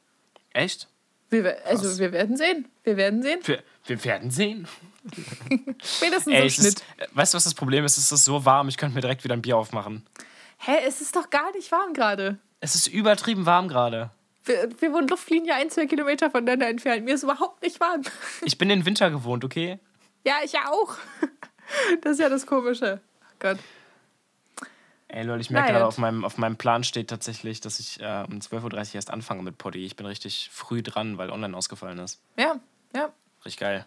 [0.53, 0.87] Echt?
[1.29, 1.99] Wir, also, Krass.
[1.99, 2.67] wir werden sehen.
[2.83, 3.39] Wir werden sehen.
[3.43, 4.67] Wir, wir werden sehen.
[5.83, 6.67] Spätestens Ey, im Schnitt.
[6.67, 7.97] ist, äh, weißt du, was das Problem ist?
[7.97, 10.05] Es ist so warm, ich könnte mir direkt wieder ein Bier aufmachen.
[10.57, 12.39] Hä, es ist doch gar nicht warm gerade.
[12.59, 14.11] Es ist übertrieben warm gerade.
[14.43, 17.05] Wir, wir wohnen Luftlinie ein, zwei Kilometer voneinander entfernt.
[17.05, 18.01] Mir ist überhaupt nicht warm.
[18.43, 19.79] Ich bin den Winter gewohnt, okay?
[20.25, 20.95] Ja, ich ja auch.
[22.01, 23.01] Das ist ja das Komische.
[23.21, 23.57] Oh Gott.
[25.09, 28.25] Ey, Leute, ich merke gerade, auf meinem, auf meinem Plan steht tatsächlich, dass ich äh,
[28.29, 29.85] um 12.30 Uhr erst anfange mit Poddy.
[29.85, 32.21] Ich bin richtig früh dran, weil online ausgefallen ist.
[32.37, 32.59] Ja,
[32.95, 33.11] ja.
[33.45, 33.85] Richtig geil.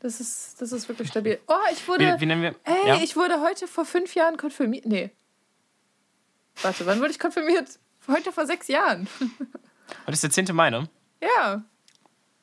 [0.00, 1.40] Das ist, das ist wirklich stabil.
[1.48, 2.16] Oh, ich wurde.
[2.16, 2.54] Wie, wie nennen wir.
[2.64, 2.96] Ey, ja?
[2.96, 4.84] ich wurde heute vor fünf Jahren konfirmiert.
[4.84, 5.10] Nee.
[6.60, 7.78] Warte, wann wurde ich konfirmiert?
[8.06, 9.08] Heute vor sechs Jahren.
[10.02, 10.54] Heute ist der 10.
[10.54, 10.88] Mai, ne?
[11.22, 11.62] Ja.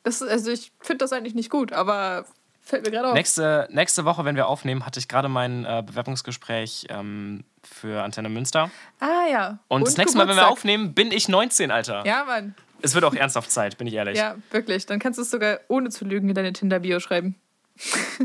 [0.04, 2.26] Das, also ich finde das eigentlich nicht gut, aber
[2.62, 3.14] fällt mir gerade auf.
[3.14, 8.30] Nächste, nächste Woche, wenn wir aufnehmen, hatte ich gerade mein äh, Bewerbungsgespräch ähm, für Antenne
[8.30, 8.72] Münster.
[9.00, 9.60] Ah ja.
[9.68, 10.52] Und, das nächste Mal, wenn wir Geburtstag.
[10.52, 12.06] aufnehmen, bin ich 19, Alter.
[12.06, 12.56] Ja, Mann.
[12.82, 14.18] Es wird auch ernsthaft Zeit, bin ich ehrlich.
[14.18, 14.86] Ja, wirklich.
[14.86, 17.36] Dann kannst du es sogar ohne zu lügen in deine Tinder-Bio schreiben.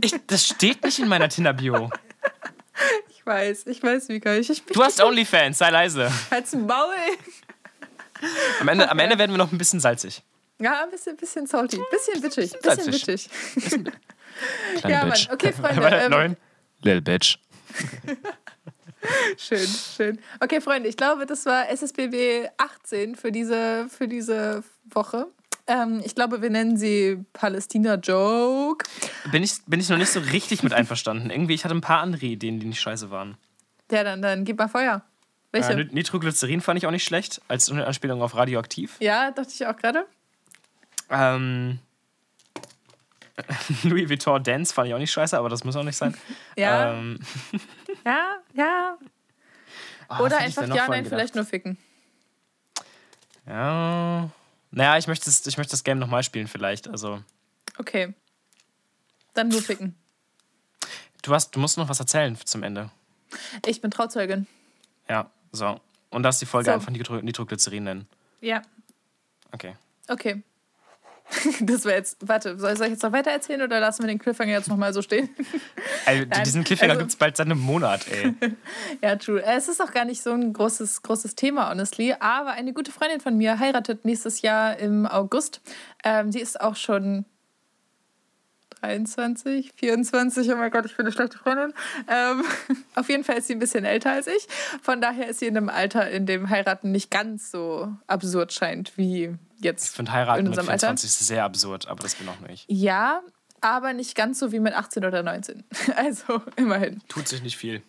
[0.01, 1.91] Ich, das steht nicht in meiner Tinder-Bio.
[3.11, 4.35] Ich weiß, ich weiß, Mika.
[4.35, 6.11] Ich, ich Du hast OnlyFans, sei leise.
[6.31, 6.95] Halt's Maul.
[8.61, 10.23] Am Ende, am Ende werden wir noch ein bisschen salzig.
[10.59, 11.81] Ja, ein bisschen, bisschen salty.
[11.91, 12.53] Bisschen bitchig.
[12.53, 13.29] Bisschen Bisschen bitchig.
[14.79, 15.11] Kleine Ja, Mann.
[15.11, 15.29] Bitch.
[15.31, 16.37] Okay, Freunde, ähm, neun?
[16.83, 17.39] Little Bitch.
[19.37, 20.19] Schön, schön.
[20.41, 25.27] Okay, Freunde, ich glaube, das war SSBB 18 für diese, für diese Woche.
[25.67, 28.85] Ähm, ich glaube, wir nennen sie Palästina Joke.
[29.33, 31.31] Bin ich, bin ich noch nicht so richtig mit einverstanden.
[31.31, 33.37] Irgendwie, ich hatte ein paar andere Ideen, die nicht scheiße waren.
[33.91, 35.03] Ja, dann, dann gib mal Feuer.
[35.53, 35.73] Welche?
[35.73, 38.97] Äh, Nitroglycerin fand ich auch nicht schlecht, als eine Anspielung auf radioaktiv.
[39.01, 40.07] ja, dachte ich auch gerade.
[41.11, 41.79] Ähm,
[43.85, 46.17] Louis Vuitton Dance fand ich auch nicht scheiße, aber das muss auch nicht sein.
[46.57, 47.19] Ja, Ähm,
[48.07, 48.99] ja, ja.
[50.09, 51.77] oh, Oder einfach ja, nein, vielleicht nur ficken.
[53.47, 54.31] Ja.
[54.71, 56.89] Naja, ich möchte, das, ich möchte das Game nochmal spielen, vielleicht.
[56.89, 57.23] Also,
[57.79, 58.15] Okay.
[59.35, 59.95] Dann nur ficken.
[61.23, 62.91] du, hast, du musst noch was erzählen zum Ende.
[63.67, 64.47] Ich bin Trauzeugin.
[65.09, 65.79] Ja, so.
[66.11, 66.73] Und darfst die Folge So.
[66.73, 68.09] einfach Nitro Nitroglycerin nennen.
[68.41, 68.63] Ja,
[69.53, 69.77] Okay.
[70.09, 70.43] okay.
[71.61, 72.19] Das wäre jetzt.
[72.21, 75.03] Warte, soll ich jetzt noch weiter erzählen oder lassen wir den Cliffhanger jetzt nochmal so
[75.03, 75.29] stehen?
[76.07, 78.35] Also, diesen Cliffhanger also- gibt es bald seit einem Monat, ey.
[79.03, 79.43] Ja, true.
[79.43, 82.15] Äh, Es ist auch gar nicht so ein großes, großes Thema, honestly.
[82.21, 85.61] Aber eine gute Freundin von mir heiratet nächstes Jahr im August.
[86.05, 87.25] Ähm, die ist auch schon
[88.83, 90.51] 23, 24.
[90.53, 91.73] Oh mein Gott, ich bin eine schlechte Freundin.
[92.09, 92.45] Ähm,
[92.95, 94.47] auf jeden Fall ist sie ein bisschen älter als ich.
[94.83, 98.97] Von daher ist sie in einem Alter, in dem Heiraten nicht ganz so absurd scheint
[98.97, 100.89] wie jetzt Ich finde Heiraten in mit unserem Alter.
[100.89, 102.65] 24 sehr absurd, aber das bin auch nicht.
[102.69, 103.23] Ja,
[103.61, 105.65] aber nicht ganz so wie mit 18 oder 19.
[105.97, 107.01] Also immerhin.
[107.09, 107.83] Tut sich nicht viel.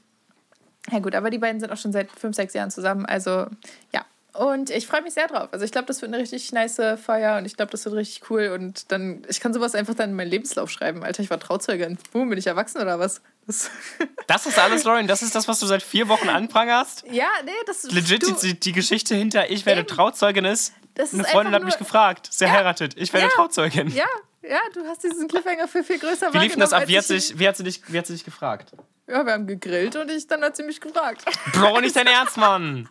[0.92, 3.06] Ja gut, aber die beiden sind auch schon seit fünf, sechs Jahren zusammen.
[3.06, 3.48] Also
[3.94, 4.06] ja.
[4.34, 5.50] Und ich freue mich sehr drauf.
[5.52, 8.30] Also ich glaube, das wird eine richtig nice Feier und ich glaube, das wird richtig
[8.30, 8.52] cool.
[8.54, 11.04] Und dann, ich kann sowas einfach dann in meinen Lebenslauf schreiben.
[11.04, 11.98] Alter, ich war Trauzeugin.
[12.14, 13.22] Boom, bin ich erwachsen oder was?
[13.48, 13.72] Das
[14.28, 15.08] Das ist alles, Lauren.
[15.08, 17.06] Das ist das, was du seit vier Wochen anprangerst?
[17.10, 19.90] ja, nee, das Legit du, die, die Geschichte hinter Ich werde Eben.
[19.90, 20.74] Trauzeugin ist.
[20.98, 22.28] Das Eine Freundin hat mich gefragt.
[22.32, 22.52] Sie Ja.
[22.52, 22.94] heiratet.
[22.98, 23.34] Ich werde Ja.
[23.34, 23.90] Trauzeugin.
[23.90, 24.06] Ja,
[24.42, 26.88] ja, du hast diesen Cliffhanger für viel größer Wie lief das ab?
[26.88, 28.72] Wie hat, sich, wie, hat sie dich, wie hat sie dich gefragt?
[29.06, 31.24] Ja, wir haben gegrillt und ich, dann hat sie mich gefragt.
[31.54, 32.90] Bro, nicht dein Ernst, Mann.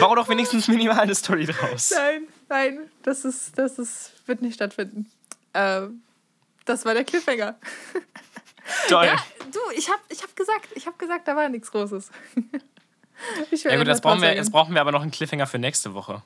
[0.00, 1.92] Bau doch wenigstens minimal eine Story draus.
[1.94, 5.10] Nein, nein, das ist, das ist, wird nicht stattfinden.
[5.54, 6.02] Ähm,
[6.64, 7.58] das war der Cliffhanger.
[8.88, 9.06] Toll.
[9.06, 9.16] Ja,
[9.52, 12.10] du, ich hab, ich hab gesagt, ich gesagt, da war nichts Großes.
[13.52, 15.94] Ich Ja gut, jetzt brauchen, wir, jetzt brauchen wir aber noch einen Cliffhanger für nächste
[15.94, 16.22] Woche.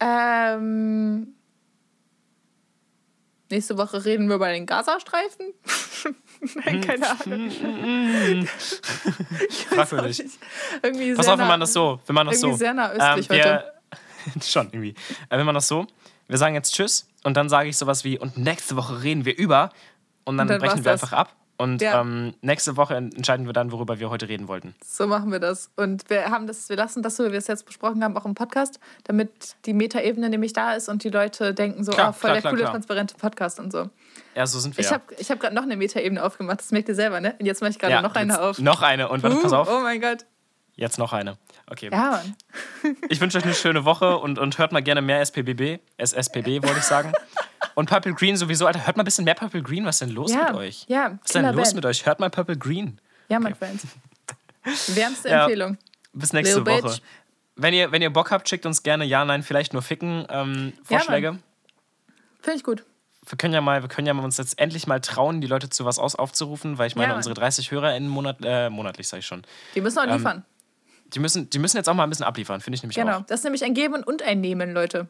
[0.00, 1.34] Ähm,
[3.50, 5.54] Nächste Woche reden wir über den Gazastreifen.
[6.66, 8.46] Nein, keine Ahnung.
[9.70, 10.22] Fragwürdig.
[10.82, 12.58] Irgendwie Pass auf, wenn man das so, wenn man das irgendwie so.
[12.58, 13.72] sehr nah östlich wir,
[14.42, 14.94] schon irgendwie.
[15.30, 15.86] Äh, wenn man das so,
[16.28, 19.36] wir sagen jetzt Tschüss und dann sage ich sowas wie, und nächste Woche reden wir
[19.36, 19.70] über
[20.24, 21.02] und dann, Und dann brechen wir das.
[21.02, 21.34] einfach ab.
[21.58, 22.00] Und Ja.
[22.00, 24.76] ähm, nächste Woche entscheiden wir dann, worüber wir heute reden wollten.
[24.84, 25.70] So machen wir das.
[25.76, 28.24] Und wir haben das, wir lassen das so, wie wir es jetzt besprochen haben, auch
[28.24, 32.12] im Podcast, damit die Metaebene nämlich da ist und die Leute denken so, Klar, oh,
[32.12, 33.90] voll klar, der klar, coole, transparente Podcast und so.
[34.36, 34.82] Ja, so sind wir.
[34.84, 34.94] Ich ja.
[34.94, 37.34] habe ich hab gerade noch eine Metaebene aufgemacht, das merkt ihr selber, ne?
[37.40, 38.60] Und jetzt mache ich gerade ja, noch eine auf.
[38.60, 39.08] Noch eine.
[39.08, 39.68] Und warte, pass Uh, auf.
[39.68, 40.24] Oh mein Gott.
[40.78, 41.36] Jetzt noch eine.
[41.66, 41.90] Okay.
[41.92, 42.22] Ja.
[43.08, 45.80] Ich wünsche euch eine schöne Woche und, und hört mal gerne mehr SPBB.
[45.96, 47.12] SSPB wollte ich sagen.
[47.74, 48.64] Und Purple Green sowieso.
[48.66, 49.84] Alter, hört mal ein bisschen mehr Purple Green.
[49.84, 50.84] Was ist denn los Ja, mit euch?
[50.88, 51.74] ja, Was ist denn los Killerband.
[51.74, 52.06] mit euch?
[52.06, 53.00] Hört mal Purple Green.
[53.28, 53.80] Ja, mein Friend.
[54.94, 55.42] Wärmste Ja.
[55.44, 55.78] Empfehlung.
[56.12, 56.82] Bis nächste Lil Woche.
[56.82, 57.00] Bitch.
[57.56, 60.72] Wenn ihr, wenn ihr Bock habt, schickt uns gerne ja, nein, vielleicht nur ficken ähm,
[60.84, 61.38] Vorschläge.
[62.40, 62.84] Finde ich gut.
[63.28, 65.68] wir können ja mal, wir können ja mal uns jetzt endlich mal trauen, die Leute
[65.68, 69.18] zu was aus aufzurufen, weil ich meine, Ja, unsere 30 HörerInnen monat, äh, monatlich, sage
[69.20, 69.42] ich schon.
[69.74, 70.44] Die müssen auch Ähm, liefern.
[71.14, 73.18] Die müssen, die müssen jetzt auch mal ein bisschen abliefern, finde ich nämlich Genau.
[73.18, 73.22] auch.
[73.26, 75.08] Das ist nämlich ein Geben und ein Nehmen, Leute.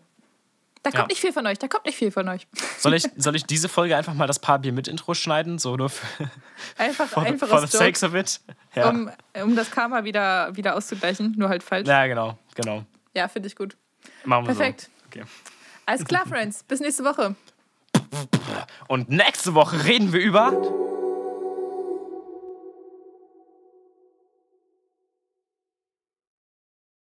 [0.84, 1.07] Da kommt Ja.
[1.09, 1.59] nicht viel von euch.
[1.59, 2.46] Da kommt nicht viel von euch.
[2.78, 5.59] Soll ich, soll ich diese Folge einfach mal das Paar Bier mit Intro schneiden?
[5.59, 6.07] So nur für,
[6.76, 8.40] Einfach, for, einfach for the sakes of it?
[8.76, 9.11] Ja, um,
[9.42, 11.34] um das Karma wieder, wieder auszugleichen.
[11.36, 11.88] Nur halt falsch.
[11.88, 12.84] ja genau, genau.
[13.14, 13.76] Ja, finde ich gut.
[14.24, 14.82] Machen wir Perfekt.
[14.82, 14.88] so.
[15.20, 15.24] Okay.
[15.86, 16.62] Alles klar, Friends.
[16.62, 17.34] Bis nächste Woche.
[18.86, 20.53] Und nächste Woche reden wir über